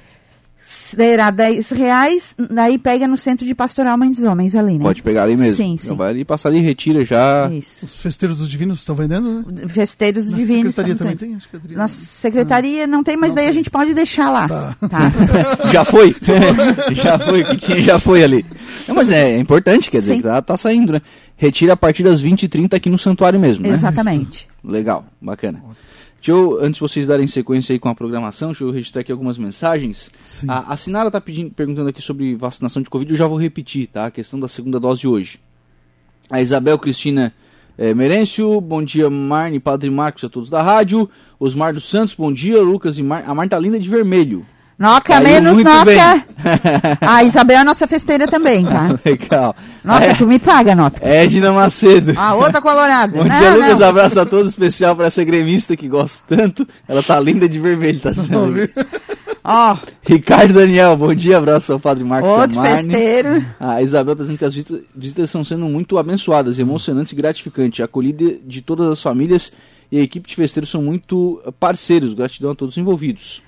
Será 0.74 1.32
10 1.32 1.70
reais, 1.72 2.34
daí 2.50 2.78
pega 2.78 3.06
no 3.06 3.18
centro 3.18 3.46
de 3.46 3.54
pastoral 3.54 3.98
Mãe 3.98 4.10
dos 4.10 4.24
Homens 4.24 4.56
ali, 4.56 4.78
né? 4.78 4.84
Pode 4.86 5.04
pegar 5.04 5.24
ali 5.24 5.36
mesmo. 5.36 5.58
Sim, 5.58 5.74
Então 5.74 5.86
sim. 5.92 5.96
vai 5.98 6.10
ali, 6.12 6.24
passa 6.24 6.48
ali, 6.48 6.62
retira 6.62 7.04
já. 7.04 7.50
Isso. 7.52 7.84
Os 7.84 8.00
festeiros 8.00 8.38
dos 8.38 8.48
divinos 8.50 8.80
estão 8.80 8.96
vendendo, 8.96 9.46
né? 9.52 9.68
Festeiros 9.68 10.30
Na 10.30 10.38
divinos. 10.38 10.74
secretaria 10.74 10.96
também 10.96 11.16
tem? 11.18 11.36
Acho 11.36 11.50
que 11.50 11.56
a 11.58 11.60
Adriana- 11.60 11.82
Nossa 11.84 11.96
secretaria 11.96 12.88
não 12.88 13.04
tem, 13.04 13.18
mas 13.18 13.30
Não 13.30 13.36
daí 13.36 13.46
a 13.46 13.48
tem. 13.50 13.56
gente 13.58 13.70
pode 13.70 13.94
deixar 13.94 14.30
lá. 14.30 14.48
Tá. 14.48 14.76
tá? 14.90 15.12
Já 15.74 15.84
foi? 15.84 16.16
já 16.94 17.20
foi, 17.20 17.42
o 17.44 17.46
que 17.48 17.58
tinha 17.58 17.82
já 17.82 18.00
foi 18.00 18.24
ali. 18.24 18.46
Não, 18.88 18.96
mas 18.96 19.10
é, 19.12 19.32
é 19.34 19.38
importante, 19.40 19.92
quer 19.92 20.00
dizer, 20.00 20.22
tá, 20.22 20.42
tá 20.42 20.56
saindo, 20.56 20.94
né? 20.94 21.02
Retira 21.36 21.74
a 21.74 21.78
partir 21.78 22.04
das 22.04 22.22
20h30 22.24 22.74
aqui 22.76 22.90
no 22.90 22.98
santuário 22.98 23.40
mesmo, 23.40 23.66
né? 23.68 23.74
Exatamente. 23.74 24.48
Legal, 24.64 25.04
bacana. 25.22 25.62
Deixa 26.22 26.34
eu, 26.34 26.60
antes 26.62 26.76
de 26.76 26.82
vocês 26.82 27.08
darem 27.08 27.26
sequência 27.26 27.74
aí 27.74 27.80
com 27.80 27.90
a 27.90 27.96
programação, 27.96 28.50
deixa 28.50 28.64
eu 28.64 28.70
registrar 28.70 29.02
aqui 29.02 29.12
algumas 29.12 29.40
mensagens. 29.40 30.12
Sim. 30.24 30.46
A, 30.48 30.72
a 30.72 30.78
Sinara 30.78 31.10
tá 31.10 31.20
pedindo, 31.20 31.50
perguntando 31.50 31.90
aqui 31.90 32.00
sobre 32.00 32.36
vacinação 32.36 32.80
de 32.80 32.92
Covid, 32.92 33.12
eu 33.12 33.18
já 33.18 33.26
vou 33.26 33.40
repetir, 33.40 33.88
tá? 33.88 34.06
A 34.06 34.12
questão 34.12 34.40
da 34.40 34.48
segunda 34.48 34.80
dose 34.80 35.02
de 35.02 35.08
hoje. 35.08 35.40
A 36.30 36.40
Isabel 36.40 36.78
Cristina 36.78 37.34
eh, 37.76 37.96
Merencio, 37.96 38.62
bom 38.62 38.84
dia 38.84 39.10
Marne, 39.10 39.60
Padre 39.60 39.90
Marcos 39.90 40.24
a 40.24 40.30
todos 40.30 40.48
da 40.48 40.62
rádio. 40.62 41.10
Osmar 41.40 41.74
dos 41.74 41.90
Santos, 41.90 42.14
bom 42.14 42.32
dia, 42.32 42.62
Lucas 42.62 43.00
e 43.00 43.04
Mar... 43.04 43.24
A 43.26 43.34
Marta 43.34 43.58
Linda 43.58 43.80
de 43.80 43.90
vermelho. 43.90 44.46
Noca 44.78 45.14
Caiu 45.14 45.24
menos 45.24 45.60
Noca. 45.60 46.26
A 47.02 47.24
Isabel 47.24 47.60
é 47.60 47.64
nossa 47.64 47.86
festeira 47.86 48.28
também, 48.28 48.66
tá? 48.66 48.98
Legal. 49.06 49.56
Noca, 49.84 50.06
É, 50.06 50.14
tu 50.16 50.26
me 50.26 50.40
paga, 50.40 50.74
Noca. 50.76 51.08
Edna 51.08 51.52
Macedo. 51.52 52.14
A 52.18 52.34
outra 52.34 52.60
colorada. 52.60 53.14
Bom 53.18 53.24
não, 53.24 53.38
dia, 53.40 53.54
Lucas. 53.54 53.80
não. 53.80 53.88
Abraço 53.90 54.20
a 54.20 54.26
todos, 54.26 54.50
especial 54.50 54.96
para 54.96 55.06
essa 55.06 55.24
gremista 55.24 55.76
que 55.78 55.88
gosto 55.88 56.24
tanto. 56.28 56.68
Ela 56.88 57.04
tá 57.04 57.20
linda 57.20 57.48
de 57.48 57.60
vermelho, 57.60 58.00
tá 58.00 58.14
sendo. 58.14 58.68
Ó, 59.44 59.78
Ricardo 60.04 60.54
Daniel, 60.54 60.96
bom 60.96 61.14
dia, 61.16 61.38
abraço 61.40 61.74
ao 61.74 61.80
Padre 61.80 62.04
Marcos 62.04 62.30
outro 62.30 62.60
Amarne. 62.60 62.78
festeiro. 62.84 63.46
A 63.60 63.82
Isabel 63.82 64.14
está 64.14 64.24
dizendo 64.24 64.38
que 64.38 64.46
as 64.46 64.54
visitas, 64.54 64.82
visitas 64.96 65.26
estão 65.30 65.44
sendo 65.44 65.66
muito 65.66 65.98
abençoadas, 65.98 66.60
emocionantes 66.60 67.12
e 67.12 67.16
gratificantes. 67.16 67.82
A 67.82 67.86
acolhida 67.86 68.36
de 68.46 68.62
todas 68.62 68.88
as 68.90 69.02
famílias 69.02 69.52
e 69.92 69.98
a 69.98 70.02
equipe 70.02 70.30
de 70.30 70.36
festeiros 70.36 70.70
são 70.70 70.84
muito 70.84 71.42
parceiros. 71.60 72.14
Gratidão 72.14 72.52
a 72.52 72.56
todos 72.56 72.76
os 72.76 72.78
envolvidos. 72.78 73.42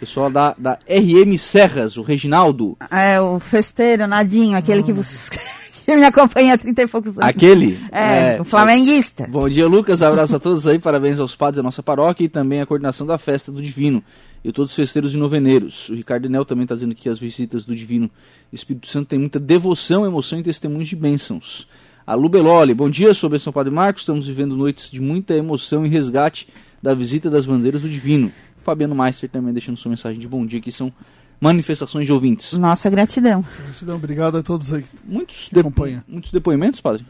Pessoal 0.00 0.30
da, 0.30 0.54
da 0.56 0.78
RM 0.88 1.36
Serras, 1.36 1.96
o 1.96 2.02
Reginaldo. 2.02 2.76
É, 2.90 3.20
o 3.20 3.40
festeiro, 3.40 4.06
Nadinho, 4.06 4.56
aquele 4.56 4.84
que, 4.84 4.92
que 5.84 5.96
me 5.96 6.04
acompanha 6.04 6.54
há 6.54 6.58
30 6.58 6.82
e 6.82 6.86
poucos 6.86 7.18
anos. 7.18 7.28
Aquele. 7.28 7.76
É, 7.90 8.40
o 8.40 8.44
flamenguista. 8.44 9.26
Bom 9.26 9.48
dia, 9.48 9.66
Lucas. 9.66 10.00
Abraço 10.00 10.36
a 10.36 10.38
todos 10.38 10.68
aí. 10.68 10.78
Parabéns 10.78 11.18
aos 11.18 11.34
padres 11.34 11.56
da 11.56 11.64
nossa 11.64 11.82
paróquia 11.82 12.24
e 12.24 12.28
também 12.28 12.60
à 12.60 12.66
coordenação 12.66 13.04
da 13.04 13.18
festa 13.18 13.50
do 13.50 13.60
Divino. 13.60 14.00
E 14.44 14.52
todos 14.52 14.70
os 14.70 14.76
festeiros 14.76 15.14
e 15.14 15.16
noveneiros. 15.16 15.88
O 15.88 15.94
Ricardo 15.94 16.28
Nel 16.28 16.44
também 16.44 16.62
está 16.62 16.76
dizendo 16.76 16.94
que 16.94 17.08
as 17.08 17.18
visitas 17.18 17.64
do 17.64 17.74
Divino 17.74 18.08
Espírito 18.52 18.86
Santo 18.86 19.08
têm 19.08 19.18
muita 19.18 19.40
devoção, 19.40 20.06
emoção 20.06 20.38
e 20.38 20.44
testemunhos 20.44 20.88
de 20.88 20.94
bênçãos. 20.94 21.68
A 22.06 22.14
Lu 22.14 22.28
Beloli, 22.28 22.72
bom 22.72 22.88
dia, 22.88 23.12
sou 23.12 23.36
São 23.36 23.52
Padre 23.52 23.72
Marcos. 23.72 24.02
Estamos 24.02 24.28
vivendo 24.28 24.56
noites 24.56 24.90
de 24.90 25.00
muita 25.00 25.34
emoção 25.34 25.84
e 25.84 25.88
resgate 25.88 26.48
da 26.82 26.94
visita 26.94 27.28
das 27.28 27.44
bandeiras 27.44 27.82
do 27.82 27.88
Divino. 27.88 28.32
Fabiano 28.70 28.94
Meister 28.94 29.30
também 29.30 29.52
deixando 29.52 29.78
sua 29.78 29.88
mensagem 29.90 30.20
de 30.20 30.28
bom 30.28 30.44
dia, 30.44 30.60
que 30.60 30.70
são 30.70 30.92
manifestações 31.40 32.04
de 32.06 32.12
ouvintes. 32.12 32.52
Nossa 32.54 32.90
gratidão. 32.90 33.42
Gratidão, 33.64 33.96
obrigado 33.96 34.36
a 34.36 34.42
todos 34.42 34.72
aí. 34.74 34.84
Muitos, 35.06 35.48
Que 35.48 35.58
acompanha. 35.58 36.04
muitos 36.06 36.30
depoimentos, 36.30 36.80
padre? 36.82 37.06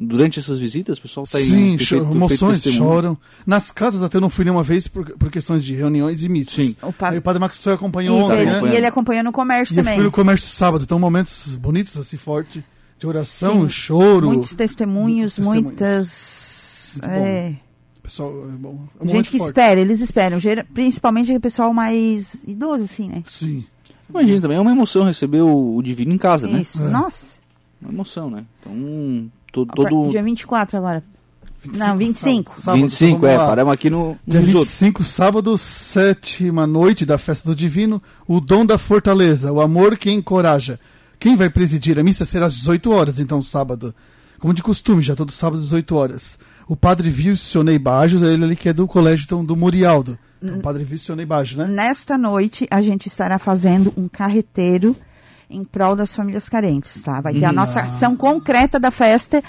Durante 0.00 0.38
essas 0.38 0.58
visitas, 0.60 0.98
o 0.98 1.02
pessoal 1.02 1.24
está 1.24 1.38
aí. 1.38 1.44
Sim, 1.44 1.72
né, 1.72 1.78
feito- 1.78 2.04
feito 2.04 2.14
emoções, 2.16 2.62
choram. 2.62 3.18
Nas 3.46 3.70
casas 3.72 4.02
até 4.02 4.16
eu 4.16 4.20
não 4.20 4.30
fui 4.30 4.44
nenhuma 4.44 4.62
vez 4.62 4.86
por, 4.88 5.04
por 5.16 5.28
questões 5.30 5.64
de 5.64 5.74
reuniões 5.74 6.22
e 6.22 6.28
missas. 6.28 6.54
Sim. 6.66 6.76
O 6.82 6.92
pa- 6.92 7.10
Aí 7.10 7.18
o 7.18 7.22
Padre 7.22 7.40
Maxwell 7.40 7.74
acompanhou 7.76 8.16
Isso, 8.20 8.26
ontem, 8.32 8.40
ele- 8.42 8.50
né? 8.62 8.72
E 8.72 8.76
ele 8.76 8.86
acompanha 8.86 9.22
no 9.24 9.32
comércio 9.32 9.74
E 9.74 9.78
eu 9.78 9.82
também. 9.82 9.96
fui 9.96 10.04
no 10.04 10.10
comércio 10.12 10.48
sábado, 10.50 10.82
então 10.84 10.98
momentos 11.00 11.54
bonitos, 11.56 11.96
assim, 11.96 12.16
forte, 12.16 12.64
de 12.98 13.06
oração, 13.06 13.62
Sim. 13.62 13.68
choro. 13.70 14.28
Muitos 14.28 14.54
testemunhos, 14.54 15.34
Testemunhos. 15.34 15.62
muitas. 15.64 16.92
Muito 17.02 17.08
bom. 17.08 17.14
É, 17.26 17.54
Pessoal, 18.08 18.32
é 18.48 18.52
bom. 18.52 18.80
É 18.98 19.04
um 19.04 19.08
gente 19.08 19.30
que 19.30 19.36
forte. 19.36 19.50
espera, 19.50 19.78
eles 19.78 20.00
esperam. 20.00 20.38
Principalmente 20.72 21.36
o 21.36 21.40
pessoal 21.40 21.74
mais 21.74 22.38
idoso, 22.46 22.84
assim, 22.84 23.06
né? 23.06 23.22
Sim. 23.26 23.66
Imagina 24.08 24.40
também, 24.40 24.56
é 24.56 24.60
uma 24.60 24.70
emoção 24.70 25.04
receber 25.04 25.42
o, 25.42 25.76
o 25.76 25.82
divino 25.82 26.14
em 26.14 26.16
casa, 26.16 26.48
né? 26.48 26.62
Isso. 26.62 26.82
É. 26.82 26.88
Nossa. 26.88 27.36
Uma 27.82 27.92
emoção, 27.92 28.30
né? 28.30 28.46
Então, 28.60 29.30
to, 29.52 29.66
todo. 29.66 30.08
Dia 30.08 30.22
24 30.22 30.78
agora. 30.78 31.04
Não, 31.76 31.98
25. 31.98 32.52
Sábado, 32.52 32.62
sábado, 32.62 32.82
25, 32.82 33.20
vamos 33.20 33.34
é, 33.34 33.36
paramos 33.36 33.74
aqui 33.74 33.90
no, 33.90 34.16
Dia 34.26 34.40
nos 34.40 34.54
outros. 34.54 34.80
25, 34.80 35.04
sábado, 35.04 35.58
sétima 35.58 36.66
noite 36.66 37.04
da 37.04 37.18
festa 37.18 37.46
do 37.46 37.54
Divino, 37.54 38.02
o 38.26 38.40
dom 38.40 38.64
da 38.64 38.78
fortaleza, 38.78 39.52
o 39.52 39.60
amor 39.60 39.98
que 39.98 40.10
encoraja. 40.10 40.80
Quem 41.18 41.36
vai 41.36 41.50
presidir? 41.50 41.98
A 41.98 42.02
missa 42.02 42.24
será 42.24 42.46
às 42.46 42.54
18 42.54 42.90
horas, 42.90 43.20
então, 43.20 43.42
sábado. 43.42 43.94
Como 44.38 44.54
de 44.54 44.62
costume, 44.62 45.02
já 45.02 45.14
todo 45.14 45.30
sábado 45.30 45.58
às 45.58 45.64
18 45.64 45.94
horas. 45.94 46.38
O 46.68 46.76
padre 46.76 47.08
Vilcionei 47.08 47.78
Bajos, 47.78 48.20
ele 48.20 48.44
ali 48.44 48.54
que 48.54 48.68
é 48.68 48.72
do 48.74 48.86
colégio 48.86 49.24
então, 49.24 49.44
do 49.44 49.56
Murialdo. 49.56 50.18
Então, 50.42 50.58
o 50.58 50.60
padre 50.60 50.84
Vilcionei 50.84 51.24
Bajos, 51.24 51.56
né? 51.56 51.66
Nesta 51.66 52.18
noite, 52.18 52.68
a 52.70 52.82
gente 52.82 53.06
estará 53.06 53.38
fazendo 53.38 53.92
um 53.96 54.06
carreteiro 54.06 54.94
em 55.48 55.64
prol 55.64 55.96
das 55.96 56.14
famílias 56.14 56.46
carentes, 56.48 57.00
tá? 57.00 57.20
Vai 57.22 57.32
ter 57.32 57.46
a 57.46 57.52
nossa 57.52 57.80
ação 57.80 58.14
concreta 58.14 58.78
da 58.78 58.90
festa, 58.90 59.42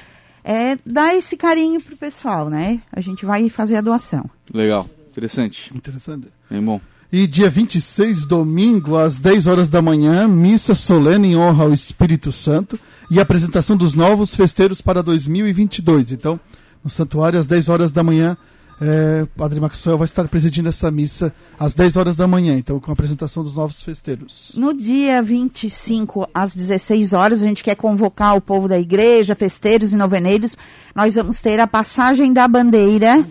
é 0.44 0.78
dar 0.86 1.14
esse 1.14 1.36
carinho 1.36 1.82
pro 1.82 1.98
pessoal, 1.98 2.50
né? 2.50 2.80
A 2.92 3.02
gente 3.02 3.26
vai 3.26 3.50
fazer 3.50 3.76
a 3.76 3.82
doação. 3.82 4.24
Legal, 4.54 4.90
interessante. 5.12 5.76
Interessante. 5.76 6.28
Bem 6.50 6.64
bom. 6.64 6.80
E 7.12 7.28
dia 7.28 7.50
26, 7.50 8.26
domingo, 8.26 8.96
às 8.96 9.20
10 9.20 9.48
horas 9.48 9.70
da 9.70 9.82
manhã, 9.82 10.28
missa 10.28 10.74
solene 10.74 11.30
em 11.30 11.36
honra 11.36 11.66
ao 11.66 11.74
Espírito 11.74 12.32
Santo 12.32 12.80
e 13.12 13.20
apresentação 13.20 13.76
dos 13.76 13.94
novos 13.94 14.36
festeiros 14.36 14.80
para 14.80 15.02
2022. 15.02 16.12
Então, 16.12 16.40
no 16.84 16.90
santuário, 16.90 17.40
às 17.40 17.48
10 17.48 17.70
horas 17.70 17.92
da 17.92 18.04
manhã, 18.04 18.38
é, 18.82 19.24
o 19.24 19.28
Padre 19.28 19.60
Maxwell 19.60 19.98
vai 19.98 20.06
estar 20.06 20.26
presidindo 20.28 20.70
essa 20.70 20.90
missa 20.90 21.34
às 21.60 21.74
10 21.74 21.98
horas 21.98 22.16
da 22.16 22.26
manhã, 22.28 22.58
então, 22.58 22.80
com 22.80 22.90
a 22.90 22.94
apresentação 22.94 23.44
dos 23.44 23.56
novos 23.56 23.82
festeiros. 23.82 24.54
No 24.56 24.74
dia 24.74 25.22
25, 25.22 26.30
às 26.34 26.54
16 26.54 27.12
horas, 27.12 27.44
a 27.44 27.46
gente 27.46 27.64
quer 27.64 27.76
convocar 27.76 28.36
o 28.36 28.42
povo 28.42 28.68
da 28.68 28.80
igreja, 28.80 29.36
festeiros 29.36 29.92
e 29.92 29.98
noveneiros. 29.98 30.56
Nós 30.96 31.16
vamos 31.16 31.42
ter 31.42 31.60
a 31.60 31.68
passagem 31.68 32.32
da 32.32 32.48
bandeira 32.48 33.26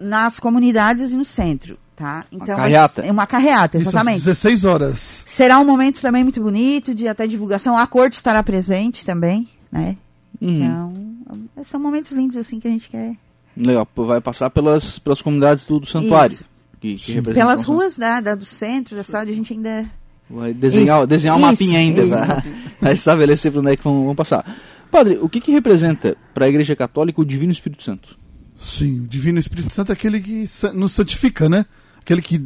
nas 0.00 0.40
comunidades 0.40 1.12
e 1.12 1.16
no 1.16 1.24
centro, 1.24 1.78
tá? 1.94 2.24
Então, 2.32 2.56
carreata. 2.56 3.02
É 3.02 3.12
uma 3.12 3.28
carreata, 3.28 3.78
Isso 3.78 3.90
às 3.90 3.94
exatamente. 3.94 4.24
16 4.24 4.64
horas. 4.64 5.24
Será 5.24 5.60
um 5.60 5.64
momento 5.64 6.00
também 6.00 6.24
muito 6.24 6.42
bonito 6.42 6.92
de 6.92 7.06
até 7.06 7.28
divulgação. 7.28 7.78
A 7.78 7.86
corte 7.86 8.14
estará 8.14 8.42
presente 8.42 9.04
também, 9.04 9.48
né? 9.70 9.96
Uhum. 10.40 11.18
Então, 11.54 11.64
são 11.64 11.78
momentos 11.80 12.12
lindos 12.12 12.36
assim 12.36 12.58
que 12.58 12.66
a 12.66 12.70
gente 12.70 12.88
quer. 12.88 13.16
Legal, 13.56 13.86
vai 13.96 14.20
passar 14.20 14.48
pelas, 14.50 14.98
pelas 14.98 15.20
comunidades 15.20 15.64
do, 15.64 15.80
do 15.80 15.86
santuário. 15.86 16.34
Isso. 16.34 16.44
Que, 16.80 16.94
que 16.96 17.22
Pelas 17.22 17.62
ruas 17.64 17.96
da, 17.96 18.20
da- 18.20 18.34
do 18.34 18.44
centro, 18.44 18.96
da 18.96 19.02
cidade, 19.02 19.30
a 19.30 19.34
gente 19.34 19.52
ainda. 19.52 19.84
Vai 20.30 20.54
desenhar, 20.54 20.98
Isso, 21.00 21.06
desenhar 21.08 21.36
um 21.36 21.40
isso, 21.40 21.48
mapinha 21.50 21.78
ainda, 21.78 22.02
pra 22.78 22.92
estabelecer 22.92 23.50
para 23.52 23.60
onde 23.60 23.72
é 23.72 23.76
que 23.76 23.82
vão, 23.84 24.06
vão 24.06 24.14
passar. 24.14 24.44
Padre, 24.90 25.18
o 25.20 25.28
que, 25.28 25.40
que 25.40 25.52
representa 25.52 26.16
para 26.32 26.46
a 26.46 26.48
Igreja 26.48 26.74
Católica 26.74 27.20
o 27.20 27.24
Divino 27.24 27.52
Espírito 27.52 27.82
Santo? 27.82 28.16
Sim, 28.56 29.00
o 29.00 29.06
Divino 29.08 29.38
Espírito 29.38 29.72
Santo 29.72 29.90
é 29.90 29.92
aquele 29.92 30.20
que 30.20 30.44
nos 30.74 30.92
santifica, 30.92 31.48
né? 31.48 31.66
Aquele 32.00 32.22
que 32.22 32.40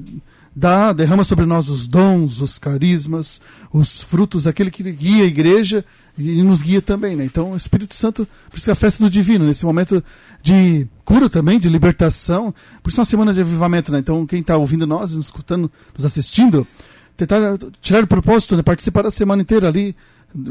dá, 0.54 0.92
derrama 0.92 1.24
sobre 1.24 1.44
nós 1.46 1.68
os 1.68 1.86
dons, 1.88 2.40
os 2.40 2.58
carismas, 2.58 3.40
os 3.72 4.00
frutos, 4.00 4.46
aquele 4.46 4.70
que 4.70 4.82
guia 4.92 5.24
a 5.24 5.26
igreja 5.26 5.84
e 6.16 6.42
nos 6.42 6.62
guia 6.62 6.80
também, 6.80 7.16
né? 7.16 7.24
Então, 7.24 7.52
o 7.52 7.56
Espírito 7.56 7.94
Santo, 7.94 8.26
por 8.50 8.56
isso 8.56 8.64
que 8.64 8.70
é 8.70 8.72
a 8.72 8.76
festa 8.76 9.02
do 9.02 9.10
Divino, 9.10 9.44
nesse 9.44 9.64
momento 9.64 10.02
de 10.42 10.86
cura 11.04 11.28
também, 11.28 11.58
de 11.58 11.68
libertação, 11.68 12.54
por 12.82 12.90
isso 12.90 13.00
é 13.00 13.02
uma 13.02 13.06
semana 13.06 13.34
de 13.34 13.40
avivamento, 13.40 13.90
né? 13.90 13.98
Então, 13.98 14.24
quem 14.26 14.40
está 14.40 14.56
ouvindo 14.56 14.86
nós, 14.86 15.14
nos 15.14 15.26
escutando, 15.26 15.70
nos 15.96 16.06
assistindo, 16.06 16.66
tentar 17.16 17.40
tirar 17.82 18.04
o 18.04 18.06
propósito, 18.06 18.56
né? 18.56 18.62
Participar 18.62 19.02
da 19.02 19.10
semana 19.10 19.42
inteira 19.42 19.66
ali, 19.68 19.96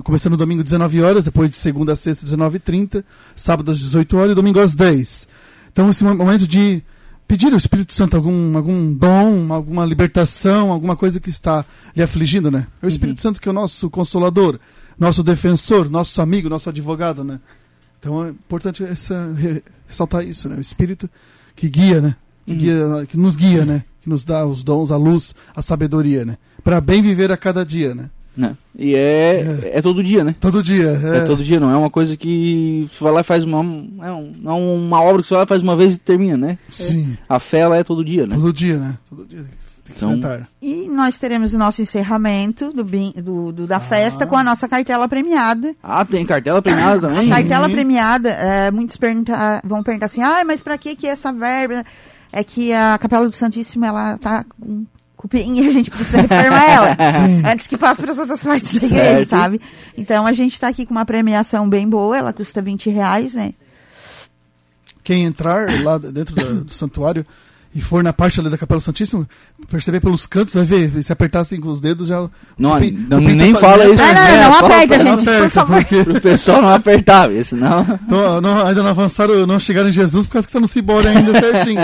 começando 0.03 0.35
domingo 0.37 0.63
19 0.63 1.01
horas, 1.01 1.25
depois 1.25 1.49
de 1.49 1.57
segunda 1.57 1.93
a 1.93 1.95
sexta 1.95 2.25
19h30, 2.25 3.03
sábado 3.35 3.71
às 3.71 3.79
18 3.79 4.17
horas 4.17 4.31
e 4.31 4.35
domingo 4.35 4.59
às 4.59 4.73
10 4.73 5.27
então, 5.71 5.89
esse 5.89 6.03
mo- 6.03 6.13
momento 6.13 6.45
de 6.47 6.83
pedir 7.27 7.51
ao 7.51 7.57
Espírito 7.57 7.93
Santo 7.93 8.15
algum, 8.15 8.55
algum 8.57 8.93
dom, 8.93 9.51
alguma 9.53 9.85
libertação, 9.85 10.71
alguma 10.71 10.95
coisa 10.95 11.19
que 11.19 11.29
está 11.29 11.65
lhe 11.95 12.03
afligindo, 12.03 12.51
né? 12.51 12.67
É 12.81 12.85
o 12.85 12.89
Espírito 12.89 13.21
Santo 13.21 13.39
que 13.41 13.47
é 13.47 13.51
o 13.51 13.53
nosso 13.53 13.89
consolador, 13.89 14.59
nosso 14.99 15.23
defensor, 15.23 15.89
nosso 15.89 16.21
amigo, 16.21 16.49
nosso 16.49 16.69
advogado, 16.69 17.23
né? 17.23 17.39
Então 17.99 18.25
é 18.25 18.29
importante 18.29 18.83
essa, 18.83 19.33
re- 19.35 19.63
ressaltar 19.87 20.25
isso, 20.25 20.49
né? 20.49 20.55
O 20.57 20.61
Espírito 20.61 21.09
que 21.55 21.69
guia, 21.69 22.01
né? 22.01 22.15
Que, 22.45 22.55
guia, 22.55 23.05
que 23.07 23.17
nos 23.17 23.35
guia, 23.35 23.65
né? 23.65 23.83
Que 24.01 24.09
nos 24.09 24.25
dá 24.25 24.45
os 24.45 24.63
dons, 24.63 24.91
a 24.91 24.97
luz, 24.97 25.33
a 25.55 25.61
sabedoria, 25.61 26.25
né? 26.25 26.37
Para 26.63 26.81
bem 26.81 27.01
viver 27.01 27.31
a 27.31 27.37
cada 27.37 27.65
dia, 27.65 27.95
né? 27.95 28.09
Né? 28.35 28.55
E 28.75 28.95
é, 28.95 29.69
é. 29.73 29.81
todo 29.81 30.03
dia, 30.03 30.23
né? 30.23 30.35
Todo 30.39 30.63
dia. 30.63 30.99
É. 31.03 31.17
É, 31.17 31.21
todo 31.25 31.43
dia, 31.43 31.59
não 31.59 31.69
é 31.69 31.75
uma 31.77 31.89
coisa 31.89 32.17
que 32.17 32.89
você 32.91 33.03
vai 33.03 33.13
lá 33.13 33.21
e 33.21 33.23
faz 33.23 33.43
uma. 33.43 33.59
É 33.59 34.11
um- 34.11 34.33
não 34.41 34.51
é 34.51 34.55
uma 34.55 35.01
obra 35.01 35.21
que 35.21 35.27
você 35.27 35.35
vai 35.35 35.41
lá 35.41 35.45
e 35.45 35.47
faz 35.49 35.61
uma 35.61 35.75
vez 35.75 35.93
e 35.93 35.99
termina, 35.99 36.35
né? 36.37 36.57
Sim, 36.69 37.15
A 37.29 37.37
fé 37.39 37.59
ela 37.59 37.77
é 37.77 37.83
todo 37.83 38.03
dia, 38.03 38.25
né? 38.25 38.35
todo 38.35 38.51
dia, 38.51 38.77
né? 38.79 38.97
Todo 39.07 39.23
dia 39.25 39.39
tem 39.85 39.95
que 39.95 40.05
Então-. 40.05 40.41
E 40.61 40.89
nós 40.89 41.17
teremos 41.19 41.53
o 41.53 41.57
nosso 41.59 41.81
encerramento 41.81 42.71
do, 42.73 42.83
bin- 42.83 43.13
do- 43.17 43.51
do- 43.51 43.67
da 43.67 43.79
festa 43.79 44.23
Ah. 44.23 44.27
com 44.27 44.35
a 44.35 44.43
nossa 44.43 44.67
cartela 44.67 45.07
premiada. 45.07 45.75
Ah, 45.83 46.03
tem 46.03 46.25
cartela 46.25 46.59
premiada 46.61 47.07
também? 47.09 47.29
cartela 47.29 47.69
premiada, 47.69 48.29
é, 48.29 48.71
muitos 48.71 48.97
pergunta- 48.97 49.61
vão 49.63 49.83
perguntar 49.83 50.07
assim, 50.07 50.23
ah, 50.23 50.43
mas 50.45 50.63
pra 50.63 50.77
que 50.77 50.95
que 50.95 51.05
essa 51.05 51.31
verba? 51.31 51.83
É 52.31 52.43
que 52.43 52.73
a 52.73 52.97
Capela 52.97 53.27
do 53.27 53.35
Santíssimo, 53.35 53.85
ela 53.85 54.17
tá 54.17 54.43
com 54.59 54.85
cupim 55.23 55.59
e 55.61 55.65
a 55.67 55.71
gente 55.71 55.89
precisa 55.89 56.17
reformar 56.21 56.63
ela. 56.69 56.95
Sim. 57.11 57.41
Antes 57.47 57.65
que 57.65 57.77
passe 57.77 58.01
para 58.01 58.11
as 58.11 58.17
outras 58.19 58.43
partes 58.43 58.71
da 58.73 58.79
Certo. 58.79 58.93
igreja, 58.93 59.25
sabe? 59.25 59.59
Então 59.97 60.27
a 60.27 60.33
gente 60.33 60.59
tá 60.59 60.67
aqui 60.67 60.85
com 60.85 60.91
uma 60.91 61.05
premiação 61.05 61.67
bem 61.67 61.89
boa, 61.89 62.17
ela 62.17 62.31
custa 62.33 62.61
20 62.61 62.89
reais, 62.89 63.33
né? 63.33 63.53
quem 65.03 65.25
entrar 65.25 65.67
lá 65.83 65.97
dentro 65.97 66.33
da- 66.33 66.61
do 66.63 66.73
santuário 66.73 67.25
e 67.75 67.81
for 67.81 68.03
na 68.03 68.13
parte 68.13 68.39
ali 68.39 68.49
da 68.49 68.57
Capela 68.57 68.79
Santíssima, 68.79 69.27
perceber 69.69 69.99
pelos 69.99 70.27
cantos, 70.27 70.53
vai 70.55 70.63
ver, 70.63 71.03
se 71.03 71.11
apertar 71.11 71.39
assim 71.41 71.59
com 71.59 71.69
os 71.69 71.81
dedos 71.81 72.07
já. 72.07 72.29
Não, 72.57 72.77
o 72.77 72.79
pi- 72.79 72.91
não- 72.91 73.17
o 73.17 73.21
nem 73.21 73.51
tá- 73.53 73.59
fala 73.59 73.85
isso. 73.87 73.97
Não, 73.97 74.07
não, 74.07 74.13
né? 74.13 74.43
não 74.43 74.53
aperta, 74.65 74.99
gente, 74.99 75.23
por 75.25 75.49
favor. 75.49 75.75
porque 75.77 76.03
Pro 76.03 76.21
pessoal 76.21 76.61
não 76.61 76.69
apertar, 76.69 77.29
senão. 77.43 77.81
então, 78.05 78.41
não- 78.41 78.67
ainda 78.67 78.83
não 78.83 78.89
avançaram, 78.89 79.47
não 79.47 79.59
chegaram 79.59 79.89
em 79.89 79.91
Jesus 79.93 80.25
por 80.25 80.33
causa 80.33 80.47
que 80.47 80.53
tá 80.53 80.59
no 80.59 80.67
Cibore 80.67 81.07
ainda 81.07 81.31
certinho. 81.39 81.81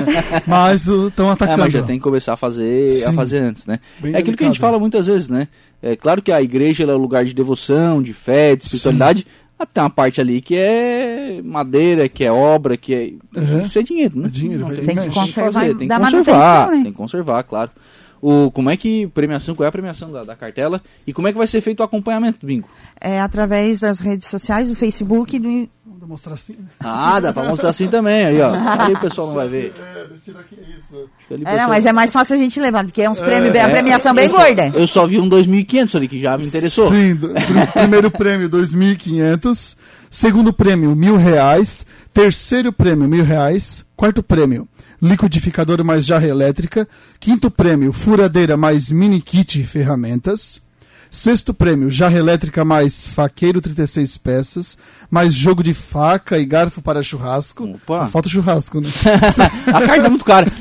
Mas 0.48 0.88
estão 0.88 1.30
É, 1.30 1.34
atacando. 1.34 1.60
mas 1.64 1.74
já 1.74 1.82
tem 1.84 1.98
que 1.98 2.04
começar 2.04 2.34
a 2.34 2.38
fazer, 2.38 3.04
a 3.06 3.10
Sim. 3.10 3.16
fazer 3.16 3.38
antes, 3.40 3.66
né? 3.66 3.80
Bem 4.00 4.14
é 4.14 4.18
aquilo 4.20 4.38
que 4.38 4.44
a 4.44 4.48
gente 4.48 4.54
delicado. 4.54 4.72
fala 4.72 4.80
muitas 4.80 5.08
vezes, 5.08 5.30
né? 5.30 5.48
É 5.82 5.96
claro 5.96 6.22
que 6.22 6.32
a 6.32 6.42
igreja 6.42 6.84
ela 6.84 6.92
é 6.94 6.96
um 6.96 7.00
lugar 7.00 7.24
de 7.26 7.34
devoção, 7.34 8.02
de 8.04 8.14
fé, 8.14 8.56
de 8.56 8.66
espiritualidade. 8.66 9.26
Mas 9.26 9.49
tem 9.66 9.84
uma 9.84 9.90
parte 9.90 10.22
ali 10.22 10.42
que 10.42 10.56
é 10.56 11.42
madeira, 11.44 12.08
que 12.08 12.24
é 12.24 12.32
obra, 12.32 12.78
que 12.78 12.94
é. 12.94 13.40
Uhum. 13.40 13.62
Isso 13.62 13.80
é 13.80 13.84
dinheiro, 13.84 14.20
né? 14.20 14.28
É 14.28 14.30
dinheiro, 14.30 14.62
Não 14.62 14.76
tem, 14.76 14.86
Tem 14.86 14.96
que 14.96 15.10
conservar 15.10 15.52
fazer, 15.52 15.76
tem 15.76 15.88
que 15.88 16.00
conservar, 16.00 16.68
né? 16.68 16.74
tem 16.84 16.92
que 16.92 16.98
conservar, 16.98 17.44
claro. 17.44 17.72
O, 18.22 18.52
como 18.52 18.70
é 18.70 18.76
que 18.76 19.08
premiação, 19.08 19.56
qual 19.56 19.66
é 19.66 19.70
a 19.70 19.72
premiação 19.72 20.12
da, 20.12 20.24
da 20.24 20.36
cartela 20.36 20.82
e 21.08 21.14
como 21.14 21.28
é 21.28 21.32
que 21.32 21.38
vai 21.38 21.48
ser 21.48 21.62
feito 21.62 21.80
o 21.80 21.84
acompanhamento 21.84 22.40
do 22.40 22.48
bingo? 22.48 22.68
É 23.00 23.20
através 23.22 23.80
das 23.80 24.00
redes 24.00 24.28
sociais, 24.28 24.68
do 24.68 24.76
Facebook 24.76 25.38
e 25.38 25.40
do, 25.40 25.70
Vamos 26.00 26.08
demonstrar 26.24 26.36
assim. 26.36 26.54
né? 26.54 26.66
Ah, 26.80 27.20
dá 27.20 27.34
pra 27.34 27.44
mostrar 27.44 27.70
assim 27.72 27.88
também, 27.88 28.26
aí 28.26 28.42
ó. 28.42 28.54
Ali 28.54 28.94
o 28.94 29.00
pessoal 29.02 29.28
não 29.28 29.34
vai 29.36 29.50
ver. 29.50 29.74
É, 30.00 30.08
deixa 30.08 30.14
eu 30.14 30.20
tirar 30.20 30.40
aqui 30.40 30.56
isso. 30.78 31.10
É, 31.46 31.58
não, 31.58 31.68
mas 31.70 31.86
é 31.86 31.92
mais 31.92 32.12
fácil 32.14 32.36
a 32.36 32.38
gente 32.38 32.60
levar, 32.60 32.84
porque 32.86 33.02
é 33.02 33.10
uns 33.10 33.20
prêmios, 33.20 33.52
bem- 33.52 33.62
a 33.62 33.68
É, 33.68 33.72
premiação 33.72 34.14
bem 34.14 34.26
eu 34.26 34.32
só- 34.32 34.38
gorda. 34.38 34.72
Eu 34.74 34.88
só 34.88 35.06
vi 35.06 35.20
um 35.20 35.28
2.500 35.30 35.96
ali 35.96 36.08
que 36.08 36.20
já 36.22 36.38
me 36.38 36.46
interessou. 36.46 36.90
Sim, 36.90 37.16
do- 37.16 37.30
pr- 37.36 37.72
primeiro 37.74 38.10
prêmio 38.10 38.50
2.500, 38.50 39.76
segundo 40.10 40.54
prêmio 40.54 40.96
mil 40.96 41.16
reais, 41.18 41.86
terceiro 42.14 42.72
prêmio 42.72 43.08
mil 43.08 43.24
reais, 43.24 43.86
quarto 43.96 44.24
prêmio 44.24 44.68
liquidificador 45.02 45.82
mais 45.84 46.06
jarra 46.06 46.28
elétrica, 46.28 46.88
quinto 47.20 47.50
prêmio 47.50 47.94
furadeira 47.94 48.58
mais 48.58 48.92
mini 48.92 49.22
kit 49.22 49.64
ferramentas, 49.64 50.62
sexto 51.12 51.54
prêmio 51.54 51.90
jarra 51.90 52.18
elétrica 52.18 52.64
mais 52.64 53.08
faqueiro 53.08 53.62
36 53.62 54.18
peças, 54.18 54.78
mais 55.10 55.34
jogo 55.34 55.64
de 55.64 55.74
faca 55.74 56.38
e 56.38 56.46
garfo 56.46 56.82
para 56.82 57.02
churrasco. 57.04 57.64
Opa. 57.66 57.98
Só 57.98 58.08
falta 58.08 58.30
churrasco, 58.30 58.80
né? 58.82 58.90
A 59.74 59.82
carta 59.82 60.06
é 60.06 60.10
muito 60.10 60.26
cara. 60.26 60.46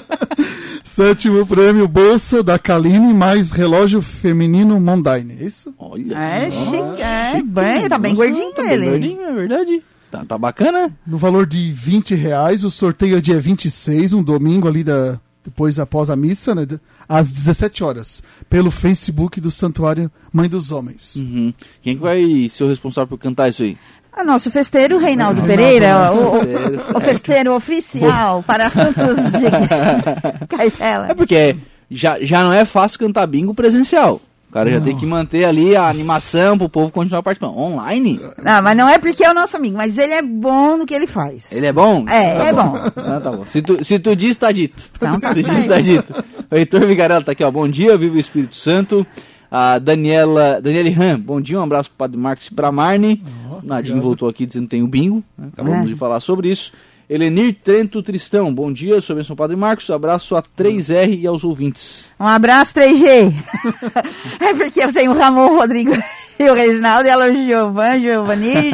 Sétimo 0.84 1.46
prêmio 1.46 1.86
bolsa 1.86 2.42
da 2.42 2.58
Kaline 2.58 3.14
mais 3.14 3.52
relógio 3.52 4.02
feminino 4.02 4.78
Mondaine. 4.80 5.36
É 5.40 5.44
Isso? 5.44 5.72
Olha 5.78 6.16
É 6.16 6.50
só. 6.50 6.64
chique, 6.64 7.02
é 7.02 7.42
bem, 7.42 7.88
tá 7.88 7.98
bem 7.98 8.14
gordinho 8.14 8.52
tá 8.52 8.62
bem 8.62 8.72
ele. 8.72 8.86
gordinho, 8.90 9.22
é 9.22 9.32
verdade. 9.32 9.82
Tá, 10.10 10.24
tá 10.24 10.36
bacana. 10.36 10.90
no 11.06 11.16
valor 11.16 11.46
de 11.46 11.70
20 11.72 12.16
reais. 12.16 12.64
O 12.64 12.70
sorteio 12.70 13.16
é 13.16 13.20
dia 13.20 13.38
26, 13.40 14.12
um 14.12 14.22
domingo 14.22 14.66
ali 14.66 14.82
da, 14.82 15.20
depois 15.44 15.78
após 15.78 16.10
a 16.10 16.16
missa, 16.16 16.54
né, 16.54 16.66
às 17.08 17.32
17 17.32 17.82
horas, 17.82 18.22
pelo 18.48 18.70
Facebook 18.70 19.40
do 19.40 19.50
Santuário 19.50 20.10
Mãe 20.32 20.48
dos 20.48 20.70
Homens. 20.72 21.16
Uhum. 21.16 21.52
Quem 21.82 21.96
que 21.96 22.02
vai 22.02 22.48
ser 22.50 22.64
o 22.64 22.68
responsável 22.68 23.08
por 23.08 23.18
cantar 23.18 23.48
isso 23.48 23.62
aí? 23.62 23.76
O 24.18 24.24
nosso 24.24 24.50
festeiro, 24.50 24.98
Reinaldo 24.98 25.40
Reinaldo, 25.40 25.62
Pereira, 25.62 26.12
o, 26.12 26.36
o- 26.36 26.40
Festeiro, 26.40 26.82
o 26.96 27.00
festeiro 27.00 27.54
oficial 27.54 28.42
para 28.42 28.66
assuntos 28.66 29.14
de 29.16 30.46
cartela. 30.56 31.08
É 31.10 31.14
porque 31.14 31.56
já, 31.90 32.18
já 32.20 32.42
não 32.42 32.52
é 32.52 32.64
fácil 32.64 32.98
cantar 32.98 33.26
bingo 33.26 33.54
presencial. 33.54 34.20
O 34.50 34.52
cara 34.52 34.68
já 34.68 34.80
tem 34.80 34.96
que 34.96 35.06
manter 35.06 35.44
ali 35.44 35.76
a 35.76 35.88
animação 35.88 36.58
pro 36.58 36.68
povo 36.68 36.90
continuar 36.90 37.22
participando. 37.22 37.56
Online? 37.56 38.18
Não, 38.42 38.60
mas 38.60 38.76
não 38.76 38.88
é 38.88 38.98
porque 38.98 39.24
é 39.24 39.30
o 39.30 39.34
nosso 39.34 39.56
amigo, 39.56 39.76
mas 39.76 39.96
ele 39.96 40.12
é 40.12 40.22
bom 40.22 40.76
no 40.76 40.84
que 40.84 40.92
ele 40.92 41.06
faz. 41.06 41.52
Ele 41.52 41.66
é 41.66 41.72
bom? 41.72 42.04
É, 42.08 42.34
Tá 42.34 42.44
é 42.46 42.52
bom. 42.52 42.74
Ah, 42.96 43.20
tá 43.20 43.30
bom. 43.30 43.46
Se 43.46 43.62
tu, 43.62 43.84
se 43.84 43.96
tu 44.00 44.16
diz, 44.16 44.34
tá 44.34 44.50
dito. 44.50 44.82
Então 44.96 45.20
tá 45.20 45.32
se 45.34 45.44
diz, 45.44 45.66
tá 45.66 45.80
dito. 45.80 46.12
O 46.50 46.56
Heitor 46.56 46.84
Vigarella 46.84 47.22
tá 47.22 47.30
aqui, 47.30 47.44
ó. 47.44 47.50
Bom 47.52 47.68
dia, 47.68 47.96
viva 47.96 48.16
o 48.16 48.18
Espírito 48.18 48.56
Santo. 48.56 49.06
A 49.48 49.78
Daniela, 49.78 50.60
Daniele 50.60 50.90
Ram, 50.90 51.18
bom 51.20 51.40
dia, 51.40 51.58
um 51.58 51.62
abraço 51.64 51.88
pro 51.90 51.98
Padre 51.98 52.16
Marcos 52.16 52.46
e 52.48 52.54
pra 52.54 52.70
Marne. 52.72 53.22
Ó, 53.50 53.60
Nadinho 53.62 54.00
voltou 54.00 54.28
aqui 54.28 54.46
dizendo 54.46 54.64
que 54.64 54.70
tem 54.70 54.82
o 54.82 54.86
bingo. 54.88 55.22
né? 55.38 55.48
Acabamos 55.52 55.86
É. 55.86 55.92
de 55.92 55.94
falar 55.96 56.20
sobre 56.20 56.48
isso. 56.50 56.72
Elenir 57.10 57.56
Trento 57.64 58.00
Tristão, 58.04 58.54
bom 58.54 58.72
dia, 58.72 59.00
sou 59.00 59.16
Benção 59.16 59.34
Padre 59.34 59.56
Marcos. 59.56 59.90
Abraço 59.90 60.36
a 60.36 60.42
3R 60.44 61.18
e 61.18 61.26
aos 61.26 61.42
ouvintes. 61.42 62.04
Um 62.20 62.24
abraço, 62.24 62.74
3G. 62.76 63.34
é 64.38 64.54
porque 64.54 64.80
eu 64.80 64.92
tenho 64.92 65.10
o 65.10 65.18
Ramon, 65.18 65.50
o 65.50 65.58
Rodrigo 65.58 65.90
e 66.38 66.48
o 66.48 66.54
Reginaldo, 66.54 67.08
e 67.08 67.10
ela 67.10 67.28
o 67.28 67.32
Giovan, 67.32 67.98
Giovanni 67.98 68.70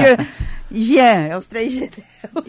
e 0.71 0.85
Jean. 0.85 1.29
É 1.31 1.39
os 1.39 1.49
3G. 1.49 1.91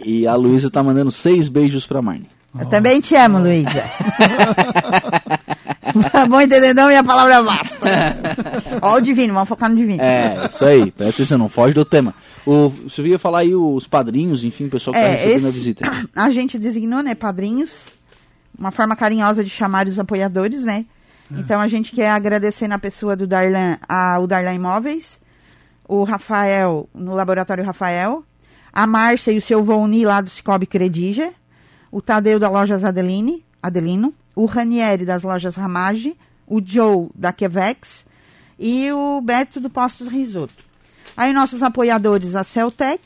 E 0.05 0.27
a 0.27 0.35
Luísa 0.35 0.69
tá 0.69 0.83
mandando 0.83 1.09
seis 1.09 1.47
beijos 1.47 1.87
pra 1.87 2.01
Marne. 2.01 2.27
Eu 2.59 2.65
também 2.65 2.99
te 2.99 3.15
amo, 3.15 3.39
Luísa. 3.39 3.85
Bom 6.29 6.41
entendedor, 6.41 6.87
minha 6.87 7.03
palavra 7.03 7.41
basta. 7.43 7.77
Ó 8.81 8.95
o 8.95 9.01
divino, 9.01 9.33
vamos 9.33 9.49
focar 9.49 9.69
no 9.69 9.75
divino. 9.75 10.01
É, 10.01 10.47
isso 10.49 10.63
aí, 10.65 10.91
presta 10.91 11.15
atenção, 11.21 11.37
não 11.37 11.49
foge 11.49 11.73
do 11.73 11.83
tema. 11.85 12.13
O, 12.45 12.69
você 12.69 13.01
ia 13.03 13.19
falar 13.19 13.39
aí 13.39 13.55
os 13.55 13.87
padrinhos, 13.87 14.43
enfim, 14.43 14.65
o 14.65 14.69
pessoal 14.69 14.93
que 14.93 14.99
tá 14.99 15.05
É, 15.05 15.11
recebendo 15.15 15.45
a 15.45 15.49
esse- 15.49 15.57
visita. 15.57 15.91
A 16.15 16.29
gente 16.29 16.57
designou, 16.57 17.01
né, 17.01 17.15
padrinhos, 17.15 17.85
uma 18.57 18.71
forma 18.71 18.95
carinhosa 18.95 19.43
de 19.43 19.49
chamar 19.49 19.87
os 19.87 19.99
apoiadores, 19.99 20.63
né? 20.63 20.85
Então 21.29 21.59
a 21.59 21.67
gente 21.67 21.91
quer 21.91 22.09
agradecer 22.11 22.69
na 22.69 22.79
pessoa 22.79 23.13
do 23.13 23.27
Darlan, 23.27 23.77
a, 23.89 24.17
o 24.17 24.25
Darlan 24.27 24.53
Imóveis, 24.53 25.19
o 25.85 26.05
Rafael, 26.05 26.87
no 26.95 27.13
Laboratório 27.13 27.65
Rafael, 27.65 28.23
a 28.71 28.87
Márcia 28.87 29.33
e 29.33 29.37
o 29.37 29.41
seu 29.41 29.61
Volni 29.61 30.05
lá 30.05 30.21
do 30.21 30.29
Cicobi 30.29 30.65
Credija, 30.65 31.31
o 31.91 32.01
Tadeu 32.01 32.39
da 32.39 32.49
Lojas 32.49 32.85
Adeline, 32.85 33.43
Adelino, 33.61 34.13
o 34.37 34.45
Ranieri 34.45 35.03
das 35.03 35.23
Lojas 35.23 35.55
Ramage, 35.55 36.15
o 36.45 36.61
Joe 36.63 37.09
da 37.15 37.33
Quevex 37.33 38.05
e 38.59 38.91
o 38.91 39.19
Beto 39.19 39.59
do 39.59 39.67
Postos 39.67 40.07
Risoto. 40.07 40.63
Aí 41.17 41.33
nossos 41.33 41.63
apoiadores, 41.63 42.35
a 42.35 42.43
Celtec, 42.43 43.01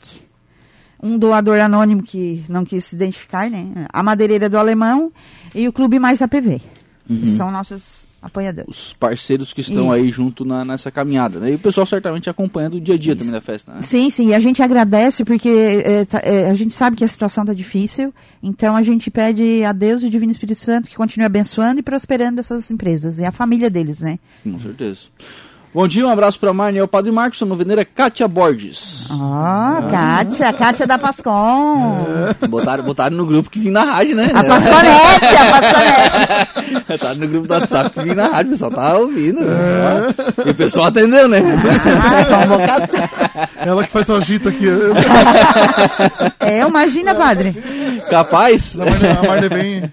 um 1.02 1.16
doador 1.16 1.58
anônimo 1.58 2.02
que 2.02 2.44
não 2.50 2.66
quis 2.66 2.84
se 2.84 2.94
identificar, 2.94 3.50
né? 3.50 3.86
A 3.90 4.02
Madeireira 4.02 4.46
do 4.46 4.58
Alemão 4.58 5.10
e 5.54 5.66
o 5.66 5.72
Clube 5.72 5.98
Mais 5.98 6.20
APV. 6.20 6.60
que 7.06 7.26
São 7.34 7.50
nossos 7.50 8.01
apoiadores. 8.22 8.68
Os 8.68 8.92
parceiros 8.92 9.52
que 9.52 9.60
estão 9.60 9.82
Isso. 9.84 9.92
aí 9.92 10.10
junto 10.10 10.44
na- 10.44 10.64
nessa 10.64 10.90
caminhada. 10.90 11.40
Né? 11.40 11.50
E 11.50 11.54
o 11.56 11.58
pessoal 11.58 11.86
certamente 11.86 12.30
acompanhando 12.30 12.74
o 12.74 12.80
dia 12.80 12.94
a 12.94 12.98
dia 12.98 13.16
também 13.16 13.32
da 13.32 13.40
festa. 13.40 13.72
Né? 13.72 13.82
Sim, 13.82 14.08
sim, 14.10 14.28
e 14.28 14.34
a 14.34 14.38
gente 14.38 14.62
agradece 14.62 15.24
porque 15.24 15.48
é, 15.48 16.04
tá- 16.04 16.20
é, 16.22 16.48
a 16.48 16.54
gente 16.54 16.72
sabe 16.72 16.96
que 16.96 17.04
a 17.04 17.08
situação 17.08 17.42
está 17.42 17.52
difícil, 17.52 18.14
então 18.42 18.76
a 18.76 18.82
gente 18.82 19.10
pede 19.10 19.64
a 19.64 19.72
Deus 19.72 20.02
e 20.02 20.06
o 20.06 20.10
Divino 20.10 20.30
Espírito 20.30 20.60
Santo 20.60 20.88
que 20.88 20.94
continue 20.96 21.26
abençoando 21.26 21.80
e 21.80 21.82
prosperando 21.82 22.38
essas 22.38 22.70
empresas 22.70 23.18
e 23.18 23.24
a 23.24 23.32
família 23.32 23.68
deles, 23.68 24.00
né? 24.02 24.18
Com 24.44 24.58
certeza. 24.58 25.00
Bom 25.74 25.88
dia, 25.88 26.06
um 26.06 26.10
abraço 26.10 26.38
para 26.38 26.52
Marne 26.52 26.76
e 26.76 26.80
ao 26.82 26.86
Padre 26.88 27.10
Marcos, 27.10 27.40
a 27.40 27.46
noveneira 27.46 27.82
Kátia 27.82 28.28
Borges. 28.28 29.06
Ó, 29.10 29.90
Kátia, 29.90 30.52
Kátia 30.52 30.86
da 30.86 30.98
Pascom. 30.98 32.04
Botaram, 32.50 32.84
botaram 32.84 33.16
no 33.16 33.24
grupo 33.24 33.48
que 33.48 33.58
vim 33.58 33.70
na 33.70 33.82
rádio, 33.82 34.14
né? 34.14 34.30
A 34.34 34.44
Pasconete, 34.44 35.34
a 35.34 35.50
Pasconete. 35.50 36.84
Botaram 36.88 37.14
no 37.20 37.26
grupo 37.28 37.46
do 37.48 37.54
WhatsApp 37.54 37.88
que 37.90 38.00
vim 38.02 38.14
na 38.14 38.28
rádio, 38.28 38.48
o 38.48 38.50
pessoal 38.52 38.70
tava 38.70 38.98
ouvindo. 38.98 39.38
o 39.40 39.44
pessoal- 39.46 40.46
E 40.46 40.50
o 40.50 40.54
pessoal 40.54 40.86
atendeu, 40.88 41.26
né? 41.26 41.38
Ah, 41.40 42.36
convocação. 42.42 43.08
Ela 43.56 43.84
que 43.84 43.90
faz 43.92 44.08
o 44.10 44.16
agito 44.16 44.50
aqui. 44.50 44.66
É, 46.38 46.58
imagina, 46.60 47.14
padre. 47.14 47.52
Capaz? 48.10 48.76
A 48.78 48.82
a 48.84 49.26
Marlene 49.26 49.48
vem, 49.48 49.92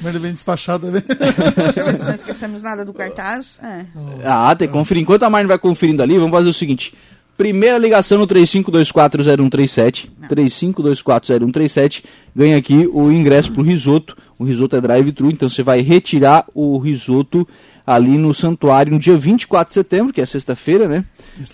a 0.00 0.02
Marlene 0.02 0.22
vem 0.22 0.32
despachada. 0.32 0.90
Vem. 0.90 1.02
Deixa 1.02 1.80
eu 1.80 1.84
ver 1.86 1.96
se 1.96 2.04
não 2.04 2.14
esquecemos 2.14 2.62
nada 2.62 2.84
do 2.84 2.92
cartaz. 2.92 3.58
É. 3.62 3.84
Ah, 4.24 4.54
tem 4.54 4.68
que 4.68 4.74
conferir. 4.74 5.02
Enquanto 5.02 5.22
a 5.22 5.30
Marne 5.30 5.48
vai 5.48 5.58
conferindo 5.58 6.02
ali, 6.02 6.18
vamos 6.18 6.32
fazer 6.32 6.48
o 6.48 6.52
seguinte. 6.52 6.94
Primeira 7.36 7.76
ligação 7.76 8.18
no 8.18 8.26
35240137. 8.26 10.08
35240137. 10.28 12.04
Ganha 12.34 12.56
aqui 12.56 12.88
o 12.92 13.12
ingresso 13.12 13.52
pro 13.52 13.62
risoto. 13.62 14.16
O 14.38 14.44
risoto 14.44 14.76
é 14.76 14.80
drive-thru, 14.80 15.30
então 15.30 15.48
você 15.48 15.62
vai 15.62 15.80
retirar 15.80 16.46
o 16.54 16.78
risoto 16.78 17.46
ali 17.86 18.18
no 18.18 18.34
santuário 18.34 18.92
no 18.92 18.98
dia 18.98 19.16
24 19.16 19.68
de 19.68 19.74
setembro, 19.74 20.12
que 20.12 20.20
é 20.20 20.26
sexta-feira, 20.26 20.88
né? 20.88 21.04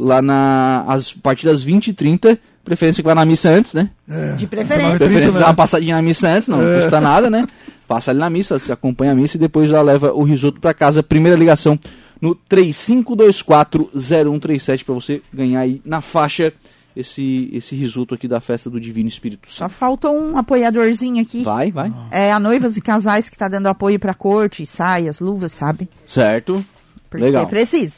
Lá 0.00 0.22
na 0.22 0.85
as, 0.88 1.09
a 1.09 1.20
partir 1.22 1.46
das 1.46 1.64
20h30. 1.64 2.38
Preferência 2.64 3.02
que 3.02 3.07
vai 3.07 3.14
na 3.16 3.24
missa 3.24 3.50
antes, 3.50 3.74
né? 3.74 3.90
É, 4.09 4.35
De 4.35 4.46
preferência. 4.46 4.96
Preferência 4.96 5.35
né? 5.35 5.40
dar 5.40 5.48
uma 5.48 5.55
passadinha 5.55 5.96
na 5.96 6.02
missa 6.02 6.28
antes, 6.28 6.48
não 6.48 6.59
custa 6.59 7.00
nada, 7.00 7.28
né? 7.28 7.44
Passa 7.86 8.10
ali 8.10 8.20
na 8.20 8.30
missa, 8.30 8.58
você 8.58 8.72
acompanha 8.72 9.12
a 9.12 9.14
missa 9.14 9.36
e 9.36 9.40
depois 9.40 9.68
já 9.68 9.82
leva 9.82 10.12
o 10.12 10.22
risoto 10.22 10.60
pra 10.60 10.72
casa. 10.72 11.02
Primeira 11.02 11.38
ligação 11.38 11.78
no 12.20 12.34
35240137 12.48 14.84
pra 14.84 14.94
você 14.94 15.20
ganhar 15.32 15.60
aí 15.60 15.80
na 15.84 16.00
faixa 16.00 16.52
esse, 16.96 17.50
esse 17.52 17.74
risoto 17.74 18.14
aqui 18.14 18.28
da 18.28 18.40
festa 18.40 18.70
do 18.70 18.80
Divino 18.80 19.08
Espírito 19.08 19.50
Só 19.50 19.64
Santo. 19.64 19.74
faltou 19.74 20.16
um 20.16 20.36
apoiadorzinho 20.36 21.22
aqui. 21.22 21.42
Vai, 21.42 21.70
vai. 21.70 21.92
É 22.10 22.32
a 22.32 22.38
noivas 22.38 22.76
e 22.76 22.80
casais 22.80 23.28
que 23.28 23.36
tá 23.36 23.48
dando 23.48 23.66
apoio 23.66 23.98
pra 23.98 24.14
corte, 24.14 24.66
saias, 24.66 25.20
luvas, 25.20 25.52
sabe? 25.52 25.88
Certo. 26.06 26.64
Porque 27.10 27.24
Legal. 27.24 27.46
precisa. 27.46 27.92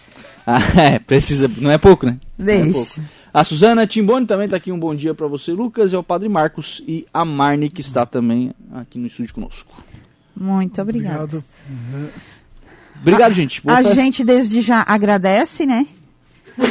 Ah, 0.46 0.60
é, 0.80 0.98
precisa, 0.98 1.50
não 1.58 1.70
é 1.70 1.78
pouco, 1.78 2.06
né? 2.06 2.18
Não 2.38 2.52
é 2.52 2.62
Deixa. 2.62 2.72
pouco. 2.72 3.00
A 3.34 3.42
Suzana 3.42 3.84
Timboni 3.84 4.26
também 4.26 4.48
tá 4.48 4.56
aqui, 4.56 4.70
um 4.70 4.78
bom 4.78 4.94
dia 4.94 5.12
pra 5.12 5.26
você, 5.26 5.50
Lucas, 5.52 5.90
e 5.92 5.96
ao 5.96 6.04
Padre 6.04 6.28
Marcos 6.28 6.80
e 6.86 7.04
a 7.12 7.24
Marne, 7.24 7.68
que 7.68 7.80
está 7.80 8.06
também 8.06 8.52
aqui 8.72 8.96
no 8.96 9.08
estúdio 9.08 9.34
conosco. 9.34 9.74
Muito 10.36 10.80
obrigada. 10.80 11.42
Obrigado. 11.68 12.12
Obrigado, 13.00 13.34
gente. 13.34 13.60
Boa 13.60 13.78
A 13.78 13.82
festa. 13.82 13.94
gente 13.96 14.24
desde 14.24 14.60
já 14.60 14.84
agradece, 14.86 15.66
né? 15.66 15.84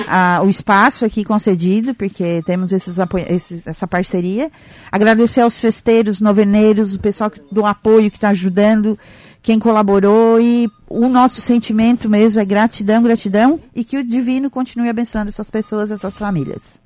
a- 0.08 0.41
o 0.41 0.49
espaço 0.49 1.04
aqui 1.04 1.26
concedido, 1.26 1.93
porque 1.93 2.41
temos 2.45 2.71
esses 2.71 2.97
apoio- 2.97 3.26
esses- 3.28 3.67
essa 3.67 3.86
parceria. 3.86 4.49
Agradecer 4.89 5.41
aos 5.41 5.60
festeiros, 5.60 6.21
noveneiros, 6.21 6.95
o 6.95 6.99
pessoal 6.99 7.30
que- 7.30 7.41
do 7.52 7.65
apoio 7.65 8.10
que 8.10 8.15
está 8.15 8.30
ajudando, 8.30 8.97
quem 9.44 9.60
colaborou 9.60 10.40
e 10.42 10.68
o 10.90 11.08
nosso 11.08 11.42
sentimento 11.42 12.10
mesmo 12.10 12.42
é 12.42 12.46
gratidão, 12.46 13.04
gratidão 13.04 13.60
e 13.76 13.84
que 13.84 13.98
o 13.98 14.04
divino 14.04 14.50
continue 14.50 14.90
abençoando 14.90 15.30
essas 15.30 15.50
pessoas, 15.50 15.92
essas 15.92 16.18
famílias. 16.18 16.80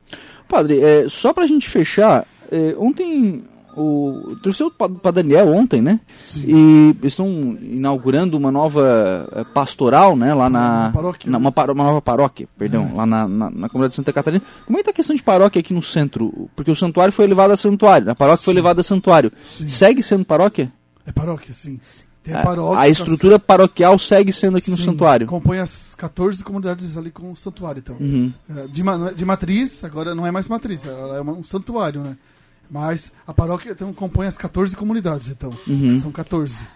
Padre, 0.50 0.82
é, 0.82 1.06
só 1.10 1.32
pra 1.34 1.46
gente 1.48 1.70
fechar, 1.70 2.26
é, 2.52 2.76
ontem 2.78 3.44
o 3.76 4.36
trouxe 4.42 4.64
para 5.02 5.12
Daniel 5.12 5.50
ontem, 5.50 5.84
né? 5.84 6.00
Sim. 6.18 6.96
E 7.04 7.06
estão 7.06 7.56
inaugurando 7.62 8.36
uma 8.36 8.52
nova 8.52 9.30
é, 9.36 9.44
pastoral, 9.44 10.16
né? 10.16 10.34
Lá 10.34 10.50
na, 10.50 10.86
Uma 10.86 10.92
paróquia, 10.94 11.30
na- 11.32 11.38
né? 11.38 11.42
uma, 11.44 11.52
paro- 11.52 11.74
uma 11.74 11.84
nova 11.84 12.02
paróquia, 12.02 12.48
perdão, 12.58 12.96
lá 12.96 13.06
na, 13.06 13.28
na, 13.28 13.50
na 13.52 13.70
comunidade 13.70 13.92
de 13.92 13.96
Santa 13.98 14.12
Catarina. 14.12 14.42
Como 14.66 14.78
é 14.78 14.82
que 14.82 14.86
tá 14.86 14.90
a 14.92 14.94
questão 14.96 15.16
de 15.16 15.22
paróquia 15.22 15.60
aqui 15.60 15.76
no 15.76 15.84
centro? 15.84 16.50
Porque 16.56 16.72
o 16.72 16.76
santuário 16.76 17.14
foi 17.14 17.26
elevado 17.26 17.54
a 17.54 17.58
santuário, 17.58 18.10
a 18.10 18.16
paróquia 18.16 18.44
foi 18.44 18.54
Sim. 18.54 18.58
elevada 18.58 18.82
a 18.82 18.84
santuário. 18.84 19.32
Sim. 19.42 19.68
Segue 19.70 20.02
sendo 20.02 20.26
paróquia? 20.26 20.72
É 21.06 21.12
paróquia, 21.12 21.54
sim. 21.54 21.80
Tem 22.28 22.36
a 22.36 22.42
A- 22.42 22.44
paróquia. 22.44 22.80
a 22.82 22.90
estrutura 22.90 23.40
paroquial 23.40 23.98
segue 23.98 24.34
sendo 24.34 24.58
aqui 24.58 24.70
no 24.70 24.78
sim, 24.78 24.84
santuário. 24.84 25.26
Compõe 25.28 25.60
as 25.60 25.96
14 25.96 26.44
comunidades 26.44 26.98
ali 26.98 27.10
com 27.10 27.32
o 27.32 27.36
santuário, 27.36 27.80
então. 27.80 27.96
Uhum. 28.00 28.32
É, 28.50 28.68
De, 28.68 28.84
de 29.16 29.26
matriz, 29.26 29.84
agora 29.84 30.14
não 30.14 30.26
é 30.28 30.32
mais 30.32 30.48
matriz, 30.48 30.86
ela 30.86 31.16
é 31.18 31.22
uma- 31.22 31.34
um 31.34 31.44
santuário, 31.44 32.02
né? 32.02 32.18
Mas 32.70 33.14
a 33.26 33.34
paróquia 33.34 33.72
então, 33.72 33.94
compõe 33.94 34.28
as 34.28 34.38
14 34.38 34.76
comunidades, 34.76 35.30
então. 35.30 35.54
Uhum. 35.66 35.98
São 36.00 36.12
14. 36.12 36.68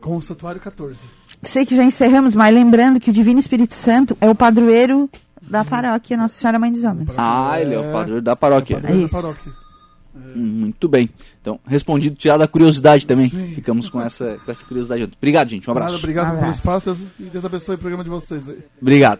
Com 0.00 0.16
o 0.16 0.22
santuário, 0.22 0.58
14. 0.60 1.00
Sei 1.42 1.66
que 1.66 1.76
já 1.76 1.84
encerramos, 1.84 2.34
mas 2.34 2.54
lembrando 2.54 2.98
que 2.98 3.10
o 3.10 3.12
Divino 3.12 3.38
Espírito 3.38 3.74
Santo 3.74 4.16
é 4.18 4.30
o 4.30 4.34
padroeiro 4.34 5.10
da 5.42 5.62
paróquia 5.64 6.16
Nossa 6.16 6.38
Senhora 6.40 6.58
Mãe 6.58 6.72
dos 6.72 6.82
Homens. 6.84 7.10
Ah, 7.18 7.60
ele 7.60 7.74
é 7.74 7.78
o 7.78 7.92
padroeiro 7.92 8.22
da 8.22 8.34
paróquia. 8.34 8.76
Padroeiro 8.76 9.04
isso. 9.04 9.14
da 9.14 9.20
paróquia. 9.20 9.52
Muito 10.14 10.88
bem. 10.88 11.08
Então, 11.40 11.58
respondido, 11.66 12.16
tirado 12.16 12.42
a 12.42 12.48
curiosidade 12.48 13.06
também. 13.06 13.28
Sim. 13.28 13.52
Ficamos 13.52 13.88
com 13.88 14.00
essa, 14.00 14.38
com 14.44 14.50
essa 14.50 14.64
curiosidade. 14.64 15.04
Obrigado, 15.16 15.48
gente. 15.48 15.68
Um 15.68 15.72
abraço. 15.72 15.96
Obrigado 15.96 16.26
Um 16.26 16.30
pelo 16.30 16.40
abraço. 16.42 16.58
espaço 16.58 17.08
e 17.18 17.24
Deus 17.24 17.44
abençoe 17.44 17.74
o 17.74 17.78
programa 17.78 18.04
de 18.04 18.10
vocês 18.10 18.48
aí. 18.48 18.58
Obrigado. 18.80 19.18